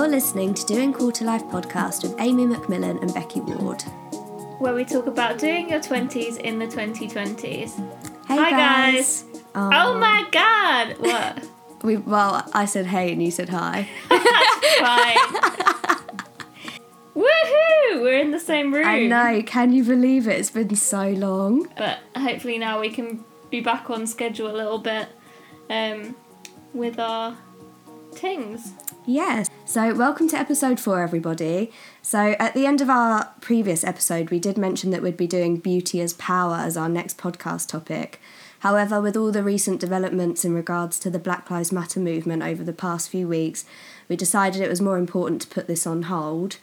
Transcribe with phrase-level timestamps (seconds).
[0.00, 3.82] You're listening to Doing Quarter Life podcast with Amy McMillan and Becky Ward.
[4.58, 7.76] where we talk about doing your 20s in the 2020s.
[8.26, 9.24] Hey Hi, guys.
[9.24, 9.42] guys.
[9.54, 10.96] Oh my god!
[11.00, 11.46] What?
[11.82, 13.90] We, well, I said hey and you said hi.
[14.08, 15.16] That's Fine.
[17.14, 18.00] Woohoo!
[18.00, 18.86] We're in the same room.
[18.86, 19.42] I know.
[19.42, 20.40] Can you believe it?
[20.40, 21.68] It's been so long.
[21.76, 25.10] But hopefully now we can be back on schedule a little bit
[25.68, 26.16] um,
[26.72, 27.36] with our
[28.14, 28.72] tings.
[29.04, 29.49] Yes.
[29.70, 31.70] So, welcome to episode four, everybody.
[32.02, 35.58] So, at the end of our previous episode, we did mention that we'd be doing
[35.58, 38.20] beauty as power as our next podcast topic.
[38.66, 42.64] However, with all the recent developments in regards to the Black Lives Matter movement over
[42.64, 43.64] the past few weeks,
[44.08, 46.56] we decided it was more important to put this on hold.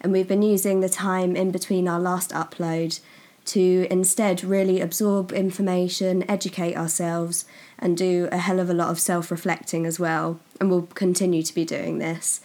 [0.00, 3.00] And we've been using the time in between our last upload
[3.46, 7.46] to instead really absorb information, educate ourselves,
[7.84, 10.40] and do a hell of a lot of self reflecting as well.
[10.58, 12.40] And we'll continue to be doing this.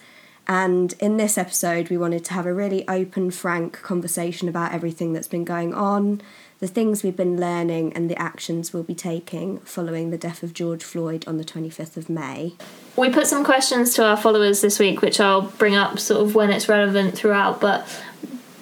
[0.46, 5.12] And in this episode, we wanted to have a really open, frank conversation about everything
[5.12, 6.20] that's been going on,
[6.58, 10.52] the things we've been learning, and the actions we'll be taking following the death of
[10.52, 12.54] George Floyd on the 25th of May.
[12.96, 16.34] We put some questions to our followers this week, which I'll bring up sort of
[16.34, 17.60] when it's relevant throughout.
[17.60, 17.88] But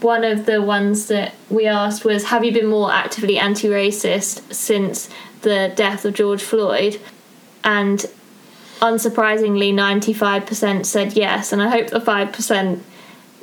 [0.01, 4.53] one of the ones that we asked was Have you been more actively anti racist
[4.53, 5.09] since
[5.43, 7.01] the death of George Floyd?
[7.65, 8.05] And
[8.81, 11.53] unsurprisingly, 95% said yes.
[11.53, 12.81] And I hope the 5%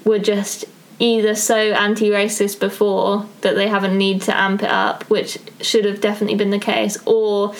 [0.06, 0.66] were just
[1.00, 5.86] either so anti racist before that they haven't need to amp it up, which should
[5.86, 7.54] have definitely been the case, or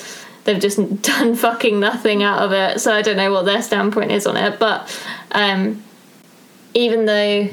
[0.46, 2.80] they've just done fucking nothing out of it.
[2.80, 4.60] So I don't know what their standpoint is on it.
[4.60, 4.98] But
[5.32, 5.84] um,
[6.74, 7.50] even though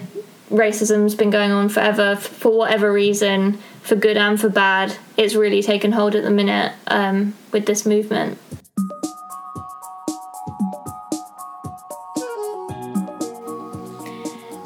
[0.51, 5.63] racism's been going on forever, for whatever reason, for good and for bad, it's really
[5.63, 8.39] taken hold at the minute um, with this movement.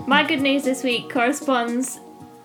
[0.07, 1.99] My good news this week corresponds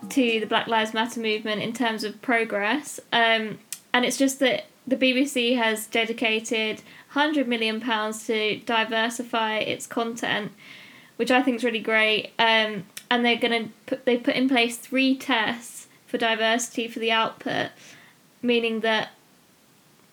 [0.08, 2.98] to the Black Lives Matter movement in terms of progress.
[3.12, 3.58] Um,
[3.94, 6.82] and it's just that the BBC has dedicated
[7.14, 10.52] £100 million to diversify its content,
[11.16, 12.32] which I think is really great.
[12.38, 15.81] Um, and they're going to put, they put in place three tests
[16.12, 17.70] for diversity for the output,
[18.42, 19.08] meaning that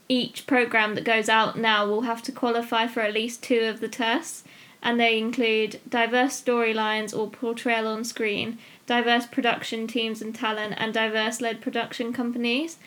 [0.07, 3.81] each program that goes out now will have to qualify for at least two of
[3.81, 4.45] the tests
[4.81, 10.93] and they include diverse storylines or portrayal on screen, diverse production teams and talent, and
[10.93, 12.77] diverse led production companies.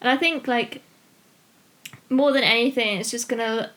[0.00, 0.80] And I think, like,
[2.08, 3.70] more than anything, it's just going to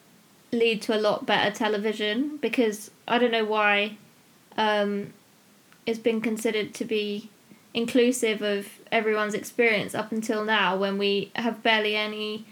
[0.54, 3.98] lead to a lot better television because I don't know why
[4.56, 5.12] um,
[5.86, 7.30] it's been considered to be
[7.78, 12.44] inclusive of everyone's experience up until now when we have barely any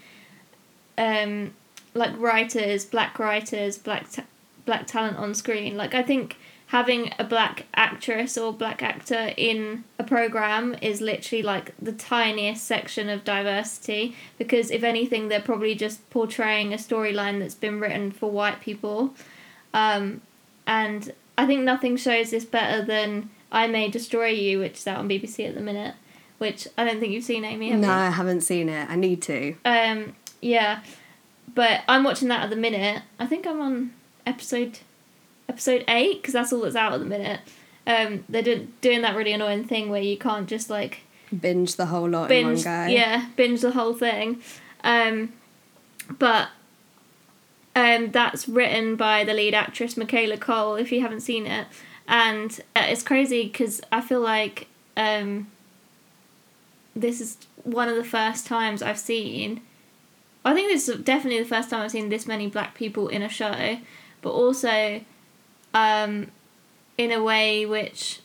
[0.96, 1.52] um,
[1.94, 4.22] like writers, black writers, black ta-
[4.64, 5.76] black talent on screen.
[5.76, 6.36] Like I think
[6.68, 12.64] having a black actress or black actor in a program is literally like the tiniest
[12.64, 18.12] section of diversity because if anything they're probably just portraying a storyline that's been written
[18.12, 19.12] for white people.
[19.74, 20.20] Um,
[20.68, 24.98] and I think nothing shows this better than I May Destroy You, which is out
[24.98, 25.94] on BBC at the minute,
[26.38, 27.92] which I don't think you've seen Amy, have No, you?
[27.92, 28.88] I haven't seen it.
[28.90, 29.54] I need to.
[29.64, 30.80] Um, yeah,
[31.54, 33.02] but I'm watching that at the minute.
[33.18, 33.92] I think I'm on
[34.26, 34.80] episode
[35.48, 37.40] episode eight because that's all that's out at the minute.
[37.86, 41.02] Um, they're do- doing that really annoying thing where you can't just like
[41.40, 42.92] Binge the whole lot binge, in one go.
[42.92, 44.42] yeah, binge the whole thing.
[44.82, 45.32] Um,
[46.18, 46.48] but
[47.74, 50.76] um, that's written by the lead actress Michaela Coel.
[50.76, 51.66] If you haven't seen it,
[52.08, 55.48] and uh, it's crazy because I feel like um,
[56.94, 59.60] this is one of the first times I've seen.
[60.44, 63.22] I think this is definitely the first time I've seen this many black people in
[63.22, 63.78] a show,
[64.22, 65.00] but also
[65.74, 66.30] um,
[66.96, 68.20] in a way which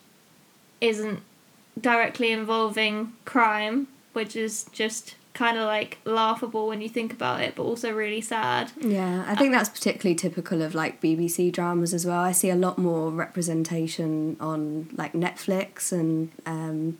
[0.79, 1.21] isn't
[1.79, 7.55] directly involving crime, which is just kind of like laughable when you think about it,
[7.55, 8.71] but also really sad.
[8.79, 12.19] Yeah, I think that's particularly typical of like BBC dramas as well.
[12.19, 16.97] I see a lot more representation on like Netflix and um,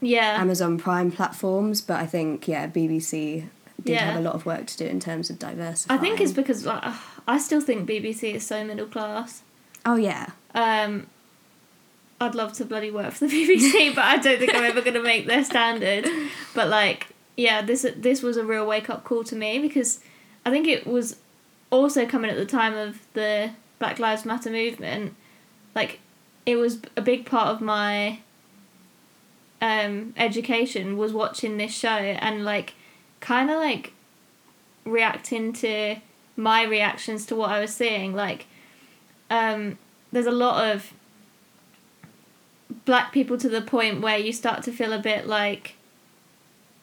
[0.00, 0.36] Yeah.
[0.40, 3.46] Amazon Prime platforms, but I think yeah, BBC
[3.82, 4.10] did Yeah.
[4.12, 5.92] have a lot of work to do in terms of diversity.
[5.94, 6.82] I think it's because like,
[7.26, 9.42] I still think BBC is so middle class.
[9.86, 11.06] oh yeah, Um,
[12.20, 14.92] I'd love to bloody work for the BBC, but I don't think I'm ever going
[14.94, 16.06] to make their standard.
[16.54, 17.06] But like,
[17.36, 20.00] yeah, this this was a real wake up call to me because
[20.44, 21.16] I think it was
[21.70, 25.14] also coming at the time of the Black Lives Matter movement.
[25.74, 26.00] Like,
[26.44, 28.20] it was a big part of my
[29.60, 32.74] um, education was watching this show and like,
[33.20, 33.92] kind of like
[34.84, 35.96] reacting to
[36.36, 38.14] my reactions to what I was seeing.
[38.14, 38.46] Like,
[39.30, 39.78] um,
[40.12, 40.92] there's a lot of
[42.84, 45.76] black people to the point where you start to feel a bit like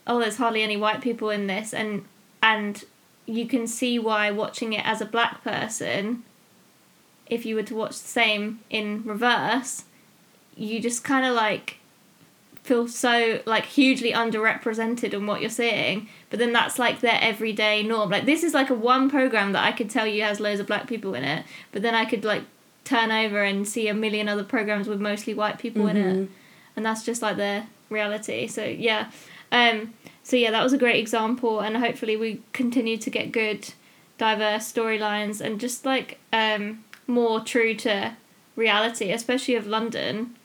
[0.08, 2.06] oh there's hardly any white people in this and
[2.42, 2.86] and
[3.26, 6.24] you can see why watching it as a black person
[7.28, 9.84] if you were to watch the same in reverse
[10.56, 11.78] you just kind of like
[12.64, 17.82] feel so like hugely underrepresented in what you're seeing but then that's like their everyday
[17.82, 18.10] norm.
[18.10, 20.68] Like this is like a one program that i could tell you has loads of
[20.68, 22.44] black people in it but then i could like
[22.88, 26.16] turn over and see a million other programs with mostly white people in it.
[26.16, 26.34] Mm-hmm.
[26.78, 28.48] And that's just like their reality.
[28.48, 29.12] So yeah
[29.52, 33.74] um so yeah that was a great example and hopefully we continue to get good
[34.18, 38.16] diverse storylines and just like um more true to
[38.56, 40.36] reality especially of london.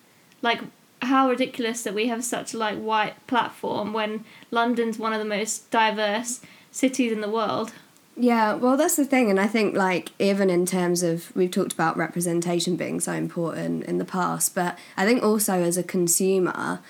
[0.43, 0.61] Like
[1.01, 5.25] how ridiculous that we have such a like white platform when london's one of the
[5.25, 6.41] most diverse
[6.71, 7.73] cities in the world.
[8.17, 11.73] Yeah, well, that's the thing, and I think like even in terms of we've talked
[11.73, 16.81] about representation being so important in the past, but I think also as a consumer,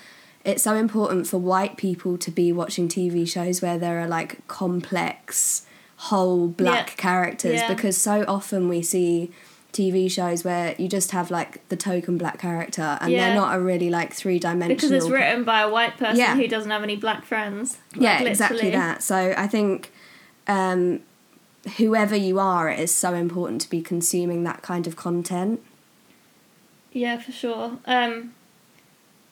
[0.45, 4.45] it's so important for white people to be watching TV shows where there are like
[4.47, 5.65] complex
[5.97, 6.95] whole black Yeah.
[6.95, 7.67] characters Yeah.
[7.73, 9.31] because so often we see
[9.71, 13.27] TV shows where you just have like the token black character and Yeah.
[13.27, 16.35] they're not a really like three dimensional because it's written by a white person Yeah.
[16.35, 19.91] who doesn't have any black friends Like, yeah exactly that so i think
[20.47, 20.99] um,
[21.77, 25.61] whoever you are it is so important to be consuming that kind of content
[26.91, 27.79] Yeah, for sure.
[27.85, 28.33] Um,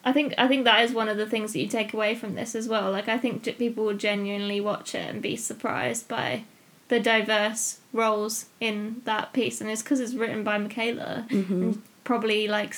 [0.03, 2.35] I think I think that is one of the things that you take away from
[2.35, 2.91] this as well.
[2.91, 6.43] Like I think people will genuinely watch it and be surprised by
[6.87, 12.47] the diverse roles in that piece, and it's because it's written by Michaela and probably
[12.47, 12.77] like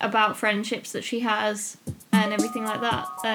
[0.00, 1.78] about friendships that she has
[2.12, 3.08] and everything like that.
[3.24, 3.34] Uh,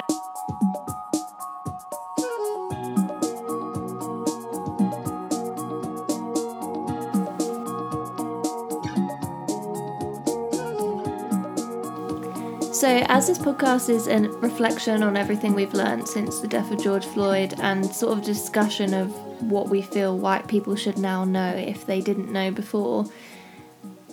[12.82, 16.82] So, as this podcast is a reflection on everything we've learned since the death of
[16.82, 19.08] George Floyd and sort of discussion of
[19.40, 23.04] what we feel white people should now know if they didn't know before,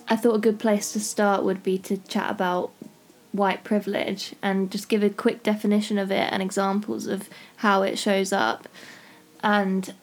[0.08, 2.70] I thought a good place to start would be to chat about
[3.32, 7.98] white privilege and just give a quick definition of it and examples of how it
[7.98, 8.70] shows up.
[9.42, 9.96] And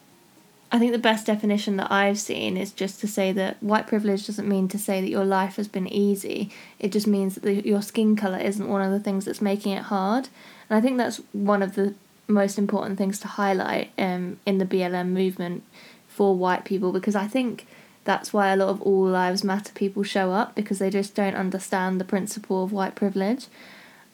[0.73, 4.27] I think the best definition that I've seen is just to say that white privilege
[4.27, 6.51] doesn't mean to say that your life has been easy.
[6.81, 9.73] It just means that the, your skin color isn't one of the things that's making
[9.73, 10.29] it hard.
[10.69, 11.95] And I think that's one of the
[12.27, 15.63] most important things to highlight um, in the BLM movement
[16.09, 17.67] for white people because I think
[18.05, 21.35] that's why a lot of All Lives Matter people show up because they just don't
[21.35, 23.47] understand the principle of white privilege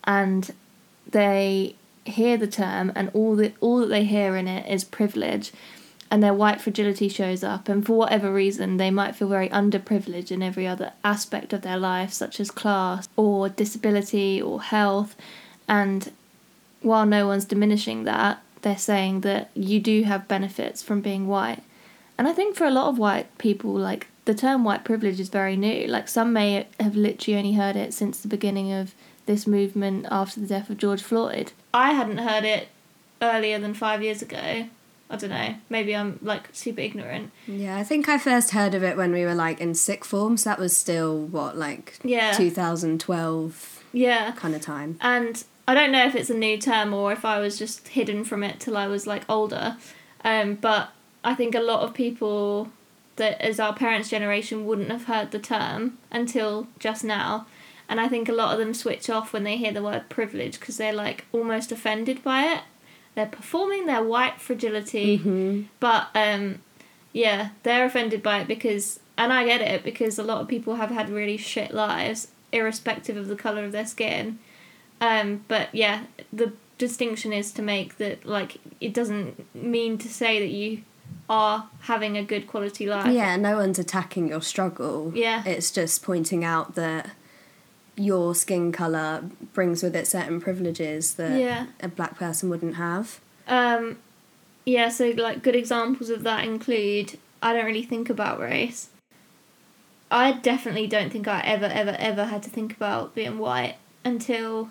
[0.05, 0.51] and
[1.09, 5.53] they hear the term and all that all that they hear in it is privilege
[6.13, 10.31] and their white fragility shows up and for whatever reason they might feel very underprivileged
[10.31, 15.17] in every other aspect of their life such as class or disability or health.
[15.67, 16.13] And
[16.83, 21.63] while no one's diminishing that they're saying that you do have benefits from being white.
[22.19, 25.31] And i think for a lot of white people like the term white privilege is
[25.31, 25.87] very new.
[25.87, 28.95] Like some may have literally only heard it since the beginning of
[29.25, 31.53] this movement after the death of george floyd.
[31.73, 32.69] I hadn't heard it
[33.23, 34.69] earlier than five years ago
[35.13, 35.55] I don't know.
[35.69, 37.31] Maybe I'm like super ignorant.
[37.47, 40.37] yeah i think i first heard of it when we were like in sick form
[40.39, 42.33] so that was still what like Yeah.
[42.33, 44.33] 2012 Yeah.
[44.33, 47.39] kind of time And I don't know if it's a new term or if I
[47.39, 49.77] was just hidden from it till I was like older.
[50.25, 50.91] Um, but
[51.23, 52.69] I think a lot of people
[53.17, 57.47] that as our parents' generation wouldn't have heard the term until just now.
[57.89, 60.59] And I think a lot of them switch off when they hear the word privilege
[60.59, 62.63] because they're like almost offended by it.
[63.15, 66.61] They're performing their white fragility, but um,
[67.13, 70.77] yeah, they're offended by it because, and I get it because a lot of people
[70.77, 74.39] have had really shit lives, irrespective of the color of their skin.
[75.01, 80.41] Um, but yeah, the distinction is to make that like it doesn't mean to say
[80.41, 80.83] that you
[81.29, 83.13] are having a good quality life.
[83.13, 85.45] yeah no one's attacking your struggle Yeah.
[85.47, 87.11] it's just pointing out that
[87.97, 89.23] your skin color
[89.53, 91.67] brings with it certain privileges that Yeah.
[91.81, 93.99] a black person wouldn't have Um,
[94.65, 98.89] yeah, so like good examples of that include I don't really think about race.
[100.11, 104.69] I definitely don't think I ever, ever, ever had to think about being white until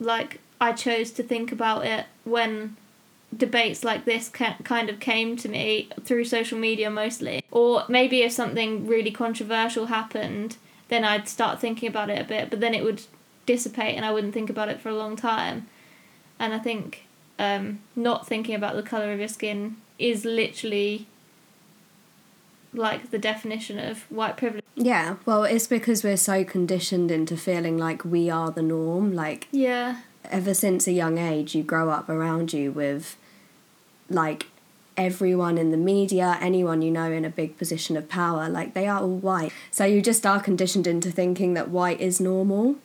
[0.00, 2.76] like I chose to think about it when
[3.36, 7.44] debates like this ca- kind of came to me through social media mostly.
[7.50, 10.56] Or maybe if something really controversial happened,
[10.92, 13.00] then I'd start thinking about it a bit, but then it would
[13.46, 15.66] dissipate and I wouldn't think about it for a long time.
[16.38, 17.06] And I think
[17.38, 21.06] um, not thinking about the colour of your skin is literally
[22.74, 24.64] like the definition of white privilege.
[24.74, 29.14] Yeah, well, it's because we're so conditioned into feeling like we are the norm.
[29.14, 30.00] Like, Yeah.
[30.30, 33.16] ever since a young age, you grow up around you with
[34.10, 34.46] like
[35.04, 38.86] everyone in the media, anyone you know in a big position of power, like they
[38.86, 39.52] are all white.
[39.70, 42.76] So you just are conditioned into thinking that white is normal.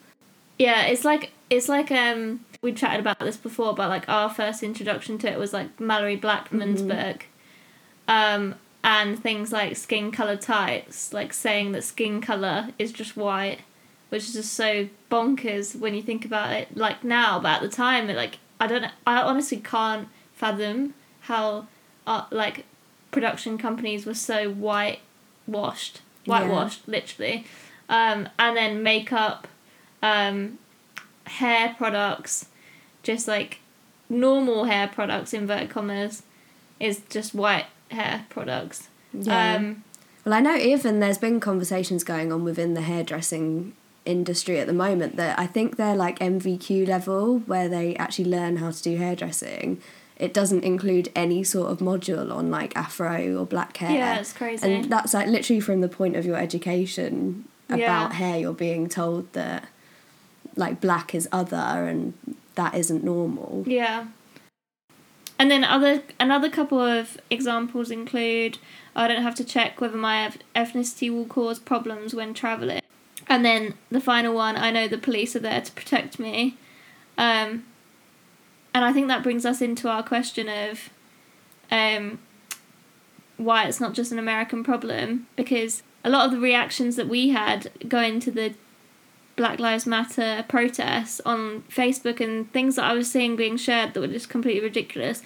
[0.58, 4.62] Yeah, it's like it's like um we chatted about this before, but like our first
[4.62, 7.26] introduction to it was like Malorie Blackman's book.
[8.08, 13.60] Um and things like skin colour tights, like saying that skin colour is just white,
[14.08, 17.68] which is just so bonkers when you think about it like now, but at the
[17.68, 21.66] time it like I don't I honestly can't fathom how
[22.08, 22.64] uh, like
[23.10, 25.00] production companies were so white
[25.46, 27.44] washed whitewashed literally
[27.88, 29.46] um, and then makeup
[30.02, 30.58] um,
[31.24, 32.46] hair products
[33.02, 33.60] just like
[34.08, 36.22] normal hair products inverted commas
[36.80, 39.56] is just white hair products Yeah.
[39.56, 39.84] um,
[40.24, 43.72] Well, I know even there's been conversations going on within the hairdressing
[44.04, 48.56] industry at the moment that I think they're like NVQ level where they actually learn
[48.56, 49.80] how to do hairdressing.
[50.18, 53.92] It doesn't include any sort of module on like afro or black hair.
[53.92, 54.66] Yeah, it's crazy.
[54.70, 58.12] And that's like literally from the point of your education about Yeah.
[58.12, 59.68] hair, you're being told that
[60.56, 62.14] like black is other and
[62.56, 63.62] that isn't normal.
[63.66, 64.06] Yeah.
[65.38, 68.58] And then other another couple of examples include
[68.96, 72.80] I don't have to check whether my ethnicity will cause problems when traveling.
[73.28, 76.56] And then the final one, I know the police are there to protect me.
[77.16, 77.64] Um,
[78.74, 80.90] and I think that brings us into our question of
[81.70, 82.18] um,
[83.36, 87.30] why it's not just an American problem because a lot of the reactions that we
[87.30, 88.54] had going to the
[89.36, 94.00] Black Lives Matter protests on Facebook and things that I was seeing being shared that
[94.00, 95.22] were just completely ridiculous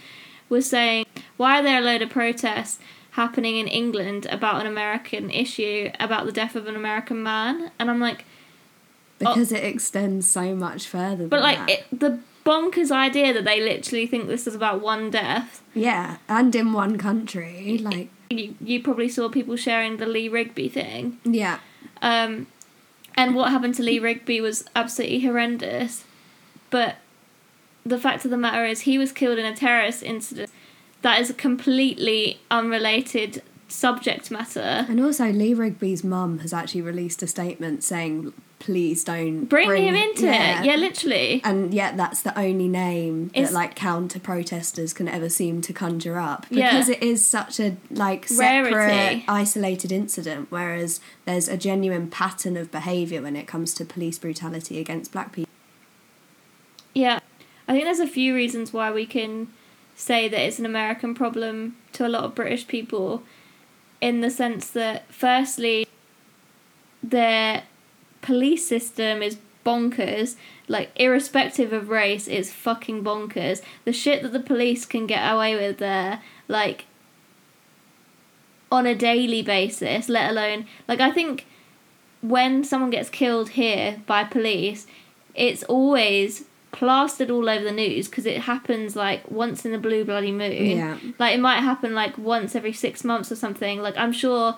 [0.48, 1.06] was saying,
[1.38, 2.78] why are there a load of protests
[3.12, 7.70] happening in England about an American issue about the death of an American man?
[7.78, 8.26] And I'm like,
[9.18, 11.24] Because it extends so much further.
[11.24, 11.28] Oh.
[11.28, 11.70] but than like that.
[11.70, 15.62] it, the bonkers idea that they literally think this is about one death.
[15.74, 20.68] yeah, and in one country, like You, you probably saw people sharing the Lee Rigby
[20.68, 21.18] thing.
[21.24, 21.58] yeah,
[22.00, 22.46] Um,
[23.14, 26.04] and what happened to Lee Rigby was absolutely horrendous.
[26.70, 26.96] But
[27.84, 30.50] the fact of the matter is, he was killed in a terrorist incident.
[31.02, 34.86] That is a completely unrelated subject matter.
[34.88, 38.32] And also, Lee Rigby's mum has actually released a statement saying,
[38.62, 40.64] "Please don't Bring, him into it.
[40.64, 41.40] Yeah, literally.
[41.42, 45.72] And yet, that's the only name It's- that like counter protesters can ever seem to
[45.72, 46.70] conjure up Yeah.
[46.70, 49.24] because it is such a like separate, Rarity.
[49.26, 50.46] isolated incident.
[50.50, 55.32] Whereas there's a genuine pattern of behaviour when it comes to police brutality against black
[55.32, 55.50] people.
[56.94, 57.18] Yeah.
[57.66, 59.48] I think there's a few reasons why we can
[59.96, 63.22] say that it's an American problem to a lot of British people,
[64.00, 65.86] in the sense that, firstly,
[67.02, 67.64] their
[68.22, 70.36] police system is bonkers.
[70.68, 73.60] Like, irrespective of race, it's fucking bonkers.
[73.84, 76.86] The shit that the police can get away with there, like,
[78.70, 81.46] on a daily basis, let alone, like, I think
[82.22, 84.86] when someone gets killed here by police,
[85.34, 90.04] it's always plastered all over the news because it happens like once in a blue
[90.04, 90.78] bloody moon.
[90.78, 90.98] Yeah.
[91.18, 93.80] Like it might happen like once every six months or something.
[93.80, 94.56] Like I'm sure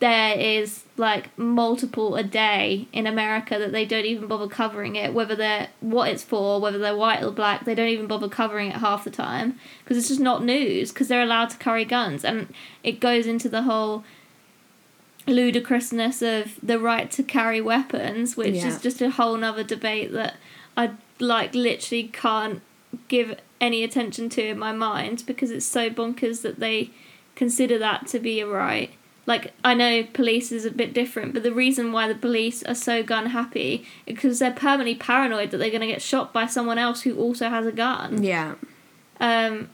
[0.00, 5.12] there is like multiple a day in America that they don't even bother covering it,
[5.12, 8.68] whether they're what it's for, whether they're white or black, they don't even bother covering
[8.70, 12.24] it half the time because it's just not news because they're allowed to carry guns
[12.24, 12.52] and
[12.84, 14.04] it goes into the whole
[15.26, 18.68] ludicrousness of the right to carry weapons, which Yeah.
[18.68, 20.36] is just a whole nother debate that
[20.76, 22.62] I like literally can't
[23.08, 26.90] give any attention to in my mind because it's so bonkers that they
[27.34, 28.90] consider that to be a right.
[29.32, 32.74] Like I know police is a bit different, but the reason why the police are
[32.74, 36.46] so gun happy is because they're permanently paranoid that they're going to get shot by
[36.46, 38.22] someone else who also has a gun.
[38.22, 38.54] Yeah,
[39.20, 39.68] Um,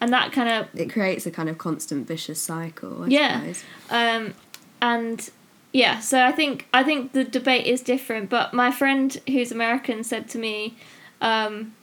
[0.00, 3.04] and that kind of it creates a kind of constant vicious cycle.
[3.04, 3.38] I Yeah.
[3.40, 3.64] suppose.
[3.90, 4.34] um,
[4.82, 5.30] and
[5.72, 8.28] yeah, so I think I think the debate is different.
[8.28, 10.74] But my friend who's American said to me,
[11.20, 11.74] um,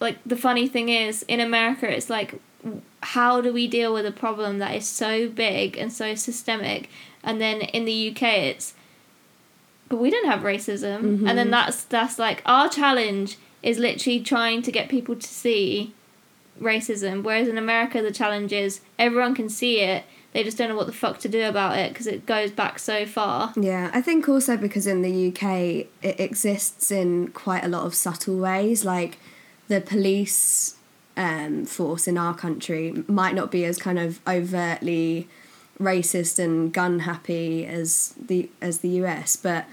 [0.00, 2.40] like the funny thing is in America, it's like,
[3.02, 6.88] how do we deal with a problem that is so big and so systemic?
[7.22, 8.74] And then in the UK, it's,
[9.88, 11.50] but we don't have racism, and then mm-hmm.
[11.50, 15.92] that's that's like our challenge is literally trying to get people to see
[16.60, 17.22] racism.
[17.22, 20.04] Whereas in America, the challenge is everyone can see it.
[20.32, 22.78] They just don't know what the fuck to do about it because it goes back
[22.78, 23.52] so far.
[23.56, 27.94] Yeah, I think also because in the UK it exists in quite a lot of
[27.94, 28.84] subtle ways.
[28.84, 29.18] Like
[29.66, 30.76] the police
[31.16, 35.28] um, force in our country might not be as kind of overtly
[35.80, 39.66] racist and gun happy as the as the US, but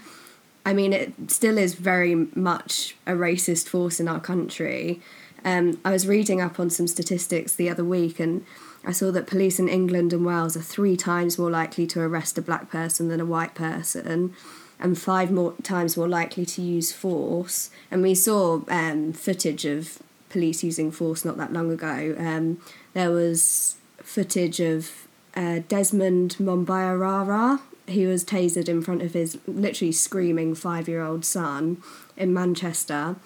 [0.64, 5.00] I mean it still is very much a racist force in our country.
[5.44, 8.44] Um, I was reading up on some statistics the other week, and
[8.84, 12.38] I saw that police in England and Wales are three times more likely to arrest
[12.38, 14.34] a black person than a white person,
[14.80, 17.70] and five more times more likely to use force.
[17.90, 22.14] And we saw um, footage of police using force not that long ago.
[22.18, 22.60] Um,
[22.94, 29.92] there was footage of uh, Desmond Mombeyarara, who was tasered in front of his literally
[29.92, 31.82] screaming five year old son
[32.16, 33.16] in Manchester.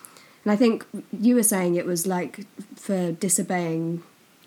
[0.44, 0.84] And I think
[1.18, 4.02] you were saying it was like for disobeying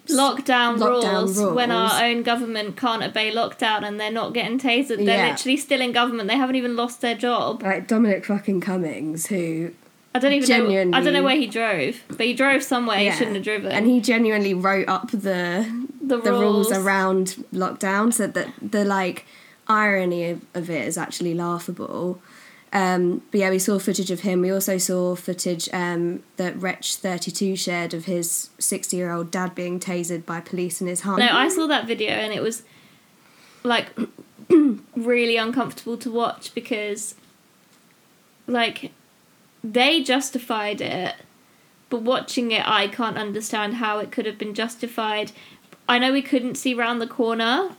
[0.07, 4.97] lockdown, Lockdown rules, when our own government can't obey lockdown and they're not getting tasered.
[5.03, 5.29] They're Yeah.
[5.31, 6.29] literally still in government.
[6.29, 7.63] They haven't even lost their job.
[7.63, 9.71] like Dominic fucking Cummings, who
[10.15, 10.98] I don't even know.
[10.98, 13.12] I don't know where he drove, but he drove somewhere Yeah.
[13.12, 13.72] he shouldn't have driven.
[13.72, 15.65] and he genuinely wrote up the
[16.01, 19.25] the, the rules rules around lockdown so that the like
[19.67, 22.22] irony of, of it is actually laughable
[22.72, 26.95] um, but yeah we saw footage of him we also saw footage um, that wretch
[26.98, 31.17] 32 shared of his 60 year old dad being tasered by police in his home
[31.19, 32.63] No, I saw that video and it was
[33.63, 33.88] like
[34.95, 37.15] really uncomfortable to watch because
[38.48, 38.91] like
[39.74, 41.15] they justified it,
[41.89, 45.31] but watching it I can't understand how it could have been justified.
[45.88, 47.72] I know we couldn't see round the corner,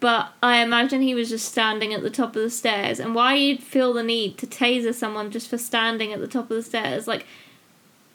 [0.00, 3.34] but I imagine he was just standing at the top of the stairs and why
[3.34, 6.62] you'd feel the need to taser someone just for standing at the top of the
[6.62, 7.26] stairs like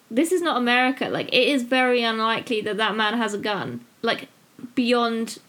[0.10, 1.07] this is not America.
[1.10, 3.86] Like it is very unlikely that that man has a gun.
[4.01, 4.29] Like
[4.75, 5.39] beyond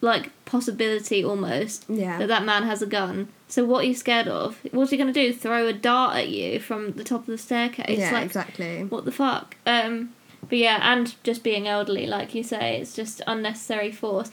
[0.00, 3.28] like possibility almost yeah that that man has a gun.
[3.48, 4.58] So what are you scared of?
[4.72, 5.32] What's he gonna do?
[5.32, 7.98] Throw a dart at you from the top of the staircase?
[7.98, 9.56] yeah like exactly what the fuck?
[9.66, 10.12] Um,
[10.48, 14.30] but yeah, and just being elderly, like you say, it's just unnecessary force.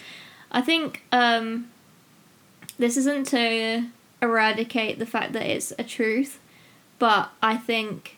[0.52, 1.70] I think um,
[2.78, 3.88] this isn't to
[4.22, 6.40] eradicate the fact that it's a truth,
[7.00, 8.18] but I think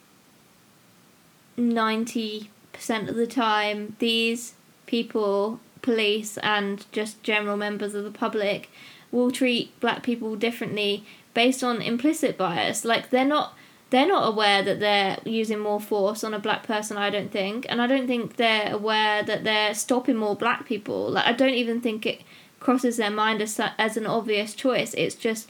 [1.57, 8.69] ninety percent of the time these people, police, and just general members of the public
[9.11, 12.83] will treat black people differently based on implicit bias.
[12.83, 13.53] Like they're not
[13.91, 17.65] they're not aware that they're using more force on a black person i don't think.
[17.69, 21.11] And i don't think they're aware that they're stopping more black people.
[21.11, 22.21] Like i don't even think it
[22.59, 24.93] crosses their mind as, as an obvious choice.
[24.95, 25.47] It's just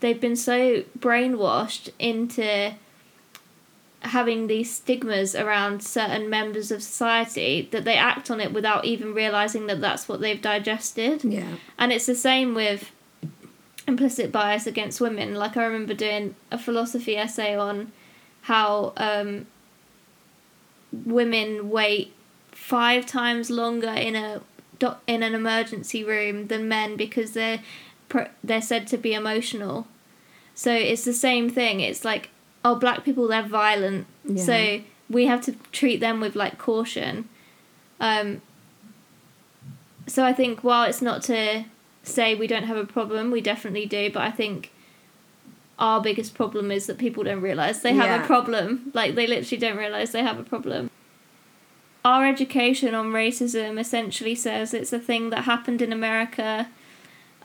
[0.00, 2.74] they've been so brainwashed into
[4.02, 9.12] having these stigmas around certain members of society that they act on it without even
[9.12, 12.92] realizing that that's what they've digested yeah and it's the same with
[13.88, 15.34] implicit bias against women.
[15.34, 17.90] Like I remember doing a philosophy essay on
[18.42, 19.46] how um,
[20.92, 22.12] women wait
[22.52, 24.42] five times longer in a
[25.08, 27.60] in an emergency room than men because they're
[28.44, 29.88] they're said to be emotional.
[30.54, 31.80] So it's the same thing.
[31.80, 32.30] It's like
[32.64, 34.42] oh, black people they're violent, Yeah.
[34.42, 37.28] so we have to treat them with like caution.
[38.00, 38.42] Um,
[40.06, 41.64] so I think while it's not to
[42.02, 44.70] say we don't have a problem, we definitely do, but I think
[45.78, 48.22] our biggest problem is that people don't realize they have Yeah.
[48.24, 48.90] a problem.
[48.94, 50.90] Like they literally don't realize they have a problem.
[52.04, 56.68] Our education on racism essentially says it's a thing that happened in America.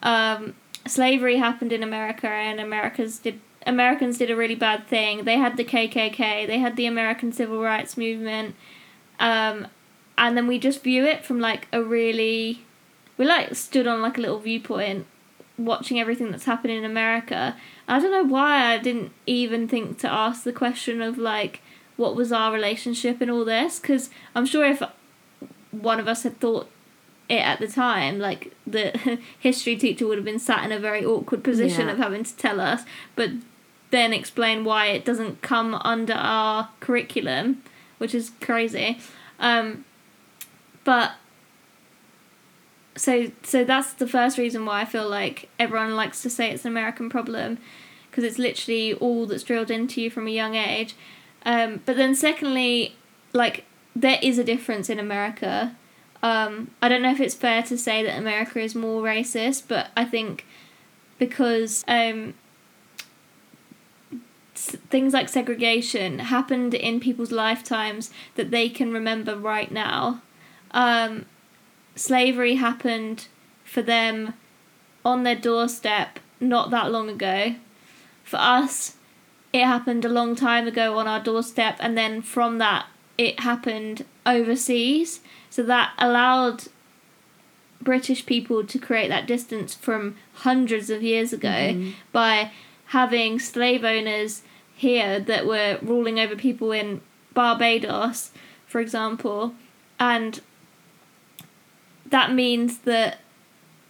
[0.01, 0.55] Um,
[0.87, 5.25] slavery happened in America, and America's did Americans did a really bad thing.
[5.25, 8.55] They had the KKK, they had the American Civil Rights Movement,
[9.19, 9.67] um,
[10.17, 12.63] and then we just view it from like a really
[13.17, 15.05] we like stood on like a little viewpoint
[15.57, 17.55] watching everything that's happening in America.
[17.87, 21.61] I don't know why I didn't even think to ask the question of like
[21.95, 24.81] what was our relationship in all this because I'm sure if
[25.71, 26.69] one of us had thought
[27.29, 31.05] it at the time like the history teacher would have been sat in a very
[31.05, 31.93] awkward position Yeah.
[31.93, 32.83] of having to tell us
[33.15, 33.29] but
[33.93, 37.61] then explain why it doesn't come under our curriculum
[37.99, 38.99] which is crazy
[39.39, 39.85] um,
[40.83, 41.13] but
[42.95, 46.65] so so that's the first reason why I feel like everyone likes to say it's
[46.65, 47.57] an American problem
[48.09, 50.95] because it's literally all that's drilled into you from a young age.
[51.45, 52.95] Um, but then secondly,
[53.33, 55.75] like there is a difference in America.
[56.21, 59.89] Um, I don't know if it's fair to say that America is more racist, but
[59.97, 60.45] I think
[61.17, 62.35] because um,
[64.67, 70.21] things like segregation happened in people's lifetimes that they can remember right now.
[70.71, 71.25] Um,
[71.95, 73.27] slavery happened
[73.63, 74.33] for them
[75.05, 77.55] on their doorstep not that long ago.
[78.23, 78.95] For us,
[79.51, 84.05] it happened a long time ago on our doorstep, and then from that, it happened
[84.25, 85.19] overseas.
[85.49, 86.63] So that allowed
[87.81, 91.91] British people to create that distance from hundreds of years ago Mm-hmm.
[92.11, 92.51] by
[92.87, 94.41] having slave owners
[94.75, 97.01] here that were ruling over people in
[97.33, 98.31] Barbados,
[98.67, 99.53] for example,
[99.99, 100.41] and
[102.05, 103.19] that means that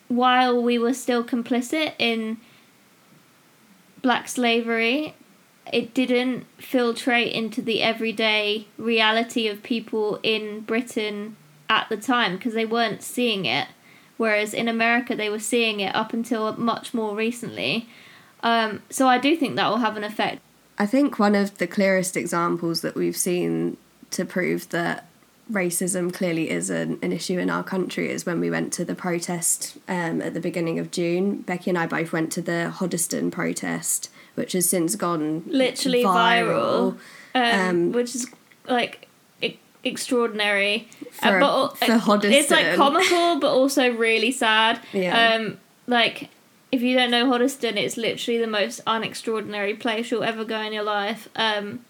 [0.08, 2.38] while we were still complicit in
[4.02, 5.16] black slavery,
[5.72, 11.36] it didn't filtrate into the everyday reality of people in Britain
[11.70, 13.68] at the time because they weren't seeing it.
[14.18, 17.90] Whereas in America, they were seeing it up until much more recently.
[18.44, 20.42] Um, so I do think that will have an effect.
[20.78, 23.78] I think one of the clearest examples that we've seen
[24.12, 25.08] to prove that
[25.52, 28.96] racism clearly is an, an issue in our country is when we went to the
[28.96, 31.38] protest um, at the beginning of June.
[31.42, 36.98] Becky and I both went to the Hoddesdon protest, which has since gone Literally viral,
[37.36, 38.28] um, Um, which is
[38.68, 39.08] like
[39.42, 40.88] e- extraordinary.
[41.12, 44.80] For- but for uh, it's like comical, but also really sad.
[44.94, 45.36] Yeah.
[45.36, 45.58] Um,
[45.88, 46.30] like
[46.74, 50.74] if you don't know Hoddesdon, it's literally the most unextraordinary place you'll ever go in
[50.74, 51.30] your life.
[51.36, 51.86] Um,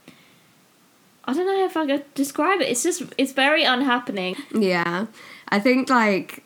[1.23, 2.67] I don't know if I could describe it.
[2.67, 4.35] It's just it's very unhappening.
[4.53, 5.05] Yeah.
[5.47, 6.43] I think like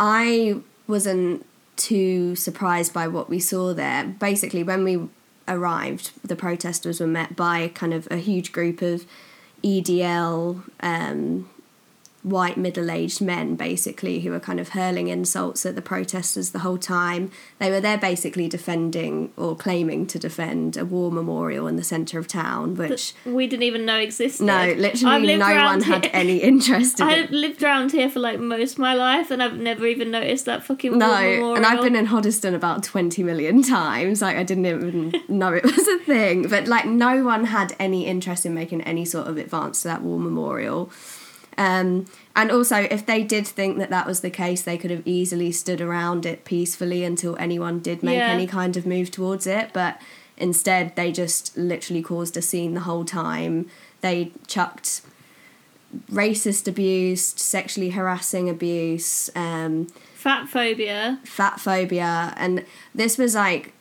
[0.00, 0.56] I
[0.88, 4.04] wasn't too surprised by what we saw there.
[4.04, 5.08] Basically, when we
[5.46, 9.06] arrived, the protesters were met by kind of a huge group of
[9.62, 11.48] EDL um,
[12.22, 16.60] white middle aged men, basically, who were kind of hurling insults at the protesters the
[16.60, 17.30] whole time.
[17.58, 22.18] They were there basically defending or claiming to defend a war memorial in the centre
[22.18, 23.14] of town, which.
[23.24, 24.44] We didn't even know existed.
[24.44, 27.12] No, literally no one around had any interest in it.
[27.24, 30.44] I've lived around here for like most of my life, and I've never even noticed
[30.46, 31.54] that fucking No, war memorial.
[31.56, 34.22] and I've been in Hoddesdon about 20 million times.
[34.22, 36.48] Like, I didn't even know it was a thing.
[36.48, 40.02] But, like, no one had any interest in making any sort of advance to that
[40.02, 40.90] war memorial.
[41.58, 45.06] Um, and also, if they did think that that was the case, they could have
[45.06, 48.28] easily stood around it peacefully until anyone did make Yeah.
[48.30, 49.70] any kind of move towards it.
[49.72, 50.00] But
[50.36, 53.66] instead, they just literally caused a scene the whole time.
[54.00, 55.02] They chucked
[56.10, 61.18] racist abuse, sexually harassing abuse, um, fat phobia.
[61.24, 63.72] fat phobia and this was like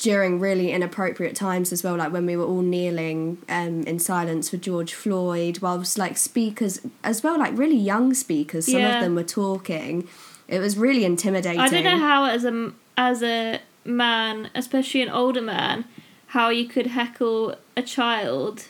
[0.00, 4.48] during really inappropriate times as well like when we were all kneeling um, in silence
[4.50, 8.96] for george floyd whilst like speakers as well like really young speakers some Yeah.
[8.96, 10.08] of them were talking
[10.48, 15.08] it was really intimidating I don't know how as a as a man, especially an
[15.08, 15.84] older man,
[16.28, 18.64] how you could heckle a child,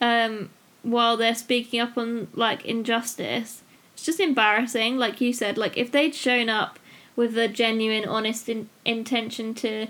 [0.00, 0.50] um,
[0.82, 3.62] while they're speaking up on like injustice.
[3.94, 5.56] It's just embarrassing, like you said.
[5.56, 6.78] Like if they'd shown up
[7.16, 9.86] with a genuine, honest in- intention to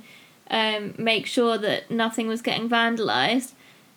[0.50, 3.52] um, make sure that nothing was getting vandalized,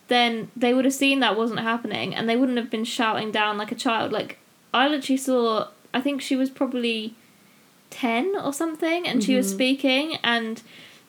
[0.08, 3.58] then they would have seen that wasn't happening, and they wouldn't have been shouting down
[3.58, 4.12] like a child.
[4.12, 4.38] Like
[4.74, 5.68] I literally saw.
[5.94, 7.16] I think she was probably
[7.90, 10.62] 10 or something and she was speaking and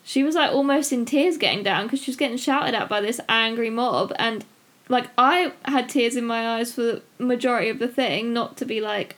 [0.05, 3.01] she was like almost in tears getting down because she was getting shouted at by
[3.01, 4.45] this angry mob and
[4.89, 8.65] like i had tears in my eyes for the majority of the thing not to
[8.65, 9.17] be like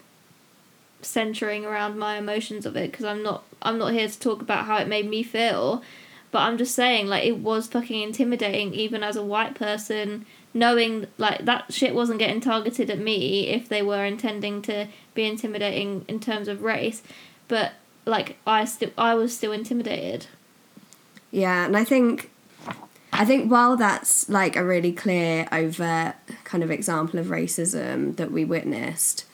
[1.02, 4.66] centering around my emotions of it because i'm not i'm not here to talk about
[4.66, 5.82] how it made me feel
[6.30, 11.06] but i'm just saying like it was fucking intimidating even as a white person knowing
[11.18, 16.04] like that shit wasn't getting targeted at me if they were intending to be intimidating
[16.08, 17.02] in terms of race.
[17.48, 17.72] But
[18.06, 20.26] like i still i was still intimidated.
[21.30, 22.30] Yeah, and I think
[23.12, 28.32] I think while that's like a really clear, overt kind of example of racism that
[28.32, 29.26] we witnessed,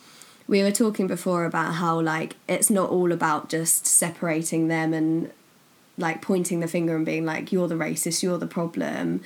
[0.46, 5.30] we were talking before about how like it's not all about just separating them and
[5.98, 9.22] like pointing the finger and being like you're the racist, you're the problem.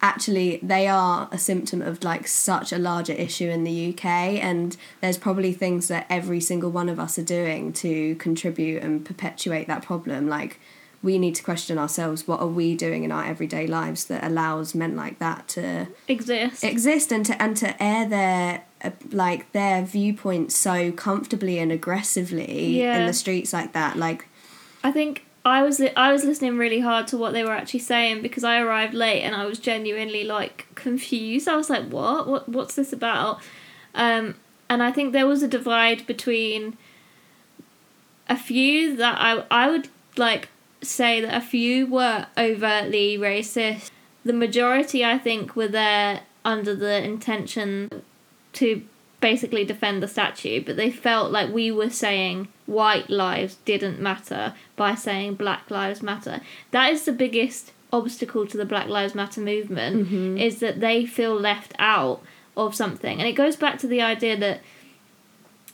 [0.00, 4.76] Actually, they are a symptom of like such a larger issue in the UK, and
[5.00, 9.66] there's probably things that every single one of us are doing to contribute and perpetuate
[9.66, 10.28] that problem.
[10.28, 10.60] Like,
[11.04, 14.74] we need to question ourselves what are we doing in our everyday lives that allows
[14.74, 19.82] men like that to exist exist and to and to air their uh, like their
[19.82, 24.26] viewpoints so comfortably and aggressively in the streets like that like
[24.82, 27.80] I think I was li- I was listening really hard to what they were actually
[27.80, 31.48] saying because I arrived late and I was genuinely like confused.
[31.48, 32.26] I was like, "What?
[32.26, 32.48] What?
[32.48, 33.40] What's this about?"
[33.94, 34.36] Um,
[34.68, 36.76] and I think there was a divide between
[38.28, 40.48] a few that I I would like
[40.82, 43.90] say that a few were overtly racist.
[44.24, 48.02] The majority, I think, were there under the intention
[48.54, 48.82] to
[49.24, 54.52] basically defend the statue, but they felt like we were saying white lives didn't matter
[54.76, 56.42] by saying black lives matter.
[56.72, 60.36] That is the biggest obstacle to the Black Lives Matter movement mm-hmm.
[60.36, 62.20] is that they feel left out
[62.54, 63.18] of something.
[63.18, 64.60] And it goes back to the idea that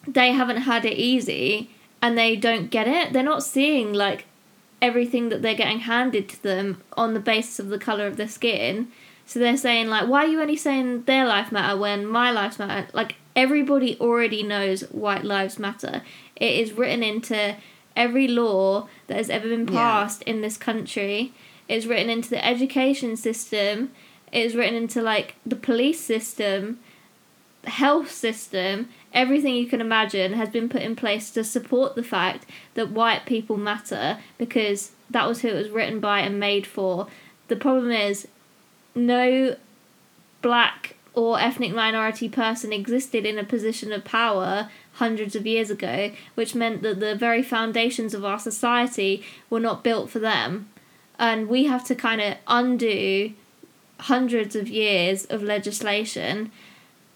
[0.07, 3.13] they haven't had it easy and they don't get it.
[3.13, 4.27] They're not seeing like
[4.81, 8.29] everything that they're getting handed to them on the basis of the color of their
[8.29, 8.93] skin.
[9.27, 12.61] So they're saying like, why are you only saying their life matter when my lives
[12.61, 12.87] matter?
[12.93, 16.03] Like everybody already knows white lives matter.
[16.37, 17.57] It is written into
[17.97, 19.75] every law that has ever been Yeah.
[19.75, 21.33] passed in this country.
[21.69, 23.91] It's written into the education system.
[24.33, 26.79] It's written into like the police system,
[27.63, 28.89] the health system.
[29.13, 33.27] Everything you can imagine has been put in place to support the fact that white
[33.27, 37.09] people matter because that was who it was written by and made for.
[37.49, 38.29] The problem is,
[38.95, 39.57] no
[40.43, 46.13] black or ethnic minority person existed in a position of power hundreds of years ago,
[46.35, 50.69] which meant that the very foundations of our society were not built for them.
[51.19, 53.33] And we have to kind of undo
[54.01, 56.51] hundreds of years of legislation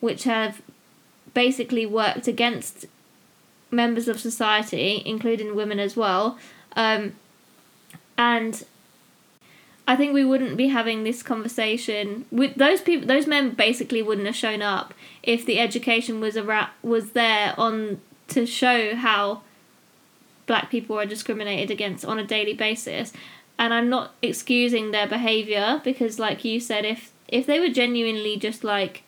[0.01, 0.61] which have
[1.33, 2.85] basically worked against
[3.71, 6.39] members of society, including women as well.
[6.77, 7.15] Um,
[8.19, 8.65] and
[9.87, 13.07] I think we wouldn't be having this conversation with those people.
[13.07, 18.01] Those men basically wouldn't have shown up if the education was around, was there on
[18.29, 19.43] to show how
[20.47, 23.13] black people are discriminated against on a daily basis.
[23.59, 28.37] And I'm not excusing their behavior because, like you said, if if they were genuinely
[28.37, 29.03] just like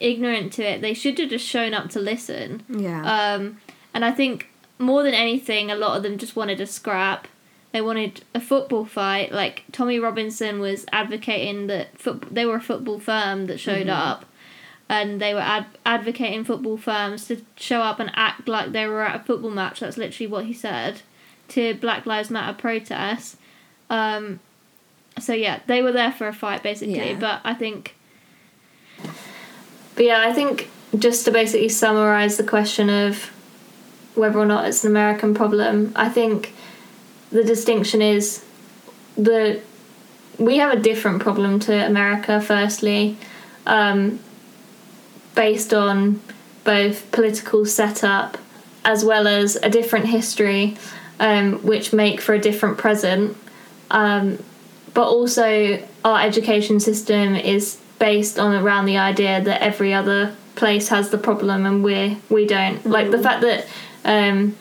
[0.00, 2.64] ignorant to it, they should have just shown up to listen.
[2.68, 3.02] Yeah.
[3.02, 3.58] Um,
[3.94, 4.48] and I think
[4.78, 7.28] more than anything, a lot of them just wanted a scrap.
[7.76, 9.32] They wanted a football fight.
[9.32, 14.24] Like Tommy Robinson was advocating that foot- they were a football firm that showed up,
[14.88, 19.02] and they were ad- advocating football firms to show up and act like they were
[19.02, 19.80] at a football match.
[19.80, 21.02] That's literally what he said
[21.48, 23.36] to Black Lives Matter protests.
[23.90, 24.40] Um,
[25.18, 27.10] so yeah, they were there for a fight basically.
[27.10, 27.18] Yeah.
[27.18, 27.94] But I think,
[29.94, 33.24] but yeah, I think just to basically summarize the question of
[34.14, 36.54] whether or not it's an American problem, I think
[37.30, 38.44] the distinction is
[39.16, 39.60] the
[40.38, 42.40] we have a different problem to America.
[42.40, 43.16] Firstly,
[43.66, 44.20] um,
[45.34, 46.20] based on
[46.64, 48.38] both political setup
[48.84, 50.76] as well as a different history,
[51.18, 53.36] um, which make for a different present.
[53.90, 54.42] Um,
[54.94, 60.88] but also, our education system is based on around the idea that every other place
[60.88, 62.84] has the problem and we we don't.
[62.86, 63.66] Like the fact that
[64.04, 64.56] um,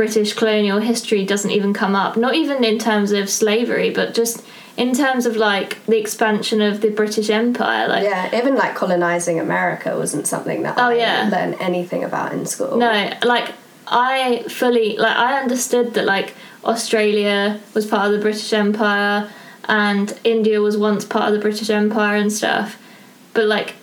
[0.00, 4.42] British colonial history doesn't even come up, not even in terms of slavery, but just
[4.78, 7.86] in terms of like the expansion of the British Empire.
[7.86, 11.28] Like yeah, even like colonizing America wasn't something that Oh, I yeah.
[11.30, 12.78] learned anything about in school.
[12.78, 13.52] No, like
[13.86, 16.32] I fully like I understood that like
[16.64, 19.28] Australia was part of the British Empire
[19.68, 22.78] and India was once part of the British Empire and stuff.
[23.34, 23.74] But like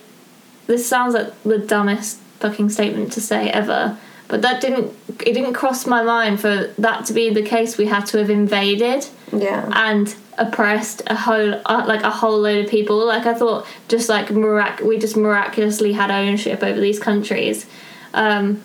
[0.66, 3.96] this sounds like the dumbest fucking statement to say ever.
[4.28, 4.94] But that didn't
[5.26, 8.30] it didn't cross my mind for that to be the case we had to have
[8.30, 9.68] invaded Yeah.
[9.74, 14.08] and oppressed a whole uh, like a whole load of people like i thought just
[14.08, 17.66] like mirac- we just miraculously had ownership over these countries
[18.14, 18.62] um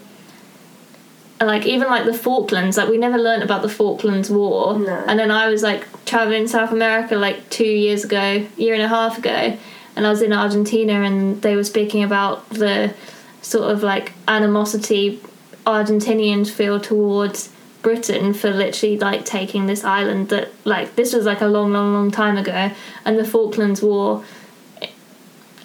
[1.42, 5.04] like even like the falklands like we never learned about the falklands war No.
[5.08, 8.88] and then i was like traveling south america like two years ago year and a
[8.88, 9.58] half ago
[9.96, 12.94] and i was in argentina and they were speaking about the
[13.42, 15.20] sort of like animosity
[15.66, 17.50] argentinians feel towards
[17.82, 21.94] Britain for literally like taking this island that like this was like a long, long,
[21.94, 22.72] long time ago,
[23.06, 24.24] and the Falklands War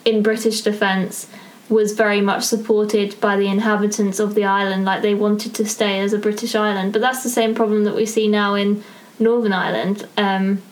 [0.04, 1.28] in British defence
[1.68, 4.84] was very much supported by the inhabitants of the island.
[4.84, 7.94] Like they wanted to stay as a British island, but that's the same problem that
[7.94, 8.82] we see now in
[9.18, 10.06] Northern Ireland.
[10.16, 10.62] Um,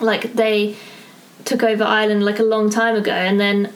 [0.00, 0.76] like they
[1.44, 3.72] took over Ireland like a long time ago, and then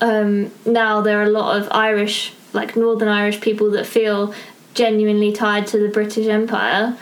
[0.00, 4.34] um, now there are a lot of Irish, like Northern Irish people that feel
[4.74, 6.96] genuinely tied to the British Empire.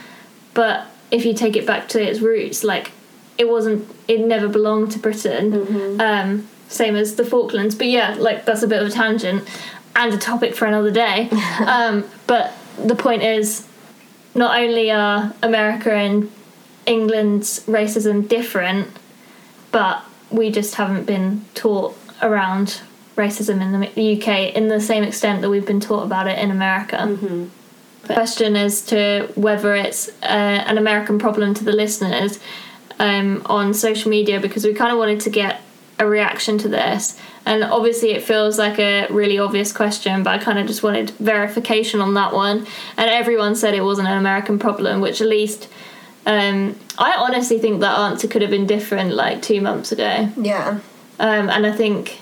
[0.53, 2.91] But if you take it back to its roots, like
[3.37, 5.99] it wasn't, it never belonged to Britain.
[5.99, 7.75] Um, same as the Falklands.
[7.75, 9.47] But yeah, like that's a bit of a tangent
[9.95, 11.29] and a topic for another day.
[11.65, 13.67] um, but the point is,
[14.33, 16.29] not only are America and
[16.85, 18.89] England's racism different,
[19.71, 22.81] but we just haven't been taught around
[23.15, 26.51] racism in the UK in the same extent that we've been taught about it in
[26.51, 26.97] America.
[28.03, 32.39] The question as to whether it's uh, an American problem to the listeners
[32.99, 35.61] um, on social media because we kind of wanted to get
[35.97, 37.19] a reaction to this.
[37.45, 41.11] And obviously, it feels like a really obvious question, but I kind of just wanted
[41.11, 42.65] verification on that one.
[42.97, 45.69] And everyone said it wasn't an American problem, which at least
[46.25, 50.29] um, I honestly think that answer could have been different like two months ago.
[50.37, 50.79] Yeah.
[51.19, 52.19] Um, and I think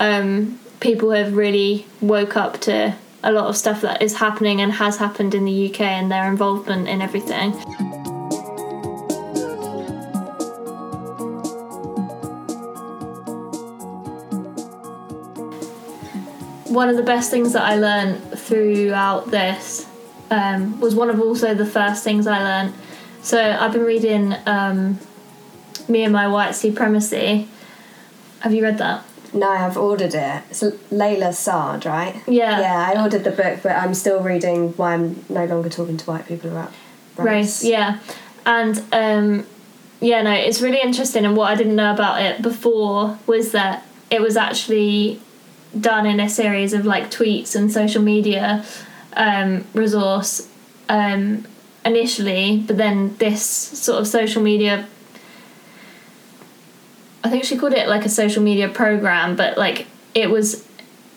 [0.00, 4.72] um, people have really woke up to a lot of stuff that is happening and
[4.72, 7.52] has happened in the UK and their involvement in everything.
[16.72, 19.88] One of the best things that I learned throughout this
[20.30, 22.74] um, was one of also the first things I learned.
[23.22, 24.98] So I've been reading um,
[25.88, 27.48] Me and My White Supremacy.
[28.40, 29.04] Have you read that?
[29.34, 30.42] No, I've ordered it.
[30.50, 32.14] It's Layla Saad, right?
[32.26, 32.60] Yeah.
[32.60, 36.04] Yeah, I ordered the book, but I'm still reading Why I'm No Longer Talking to
[36.06, 36.72] White People About
[37.16, 37.26] Race.
[37.26, 37.98] race yeah
[38.44, 39.46] and um
[40.00, 43.86] yeah no it's really interesting and what i didn't know about it before was that
[44.10, 45.20] it was actually
[45.80, 48.64] done in a series of like tweets and social media
[49.16, 50.48] um resource
[50.88, 51.44] um
[51.84, 54.86] initially but then this sort of social media
[57.24, 60.66] i think she called it like a social media program but like it was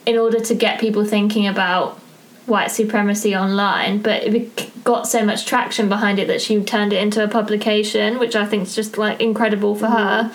[0.06, 2.00] in order to get people thinking about
[2.48, 7.02] white supremacy online, but it got so much traction behind it that she turned it
[7.02, 10.32] into a publication, which I think is just like incredible for her.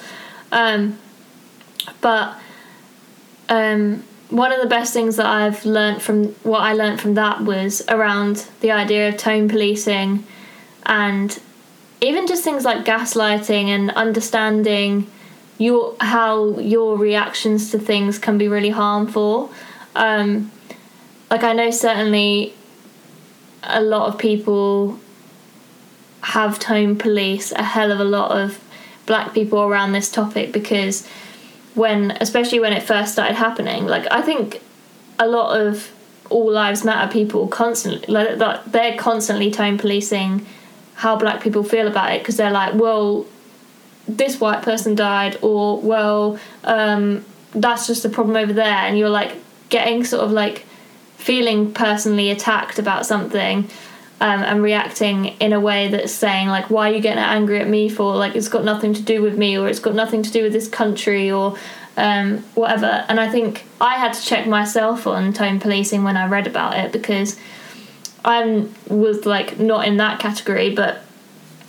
[0.52, 1.00] Um,
[2.02, 2.38] but
[3.50, 7.42] um, one of the best things that I've learned from what I learned from that
[7.42, 10.24] was around the idea of tone policing
[10.86, 11.40] and
[12.00, 15.08] even just things like gaslighting and understanding
[15.58, 19.52] your how your reactions to things can be really harmful.
[19.96, 20.52] Um,
[21.30, 22.54] like I know certainly
[23.64, 25.00] a lot of people
[26.22, 28.60] have tone police a hell of a lot of
[29.06, 31.08] black people around this topic because
[31.76, 34.62] when especially when it first started happening like I think
[35.20, 35.92] a lot of
[36.30, 40.46] all lives matter people constantly like they're constantly tone policing
[40.96, 43.26] how black people feel about it because they're like well
[44.08, 48.66] this white person died or well um, that's just a problem over there.
[48.66, 49.36] And you're like
[49.70, 50.66] getting sort of like
[51.18, 53.70] feeling personally attacked about something
[54.20, 57.68] um, and reacting in a way that's saying like why are you getting angry at
[57.68, 58.16] me for?
[58.16, 60.54] Like it's got nothing to do with me or it's got nothing to do with
[60.54, 61.58] this country or
[61.96, 63.06] um, whatever.
[63.08, 66.76] And i think i had to check myself on tone policing when i read about
[66.78, 67.40] it because
[68.26, 70.74] i was like not in that category.
[70.74, 71.04] But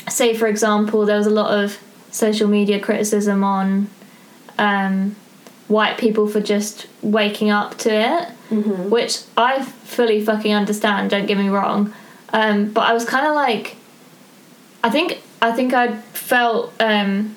[0.08, 1.78] say for example there was a lot of
[2.14, 3.88] social media criticism on
[4.58, 5.16] um,
[5.66, 8.90] white people for just waking up to it Mm-hmm.
[8.90, 11.10] which I fully fucking understand.
[11.10, 11.92] Don't get me wrong,
[12.32, 13.76] um, but I was kind of like,
[14.84, 17.34] I think I think I felt um,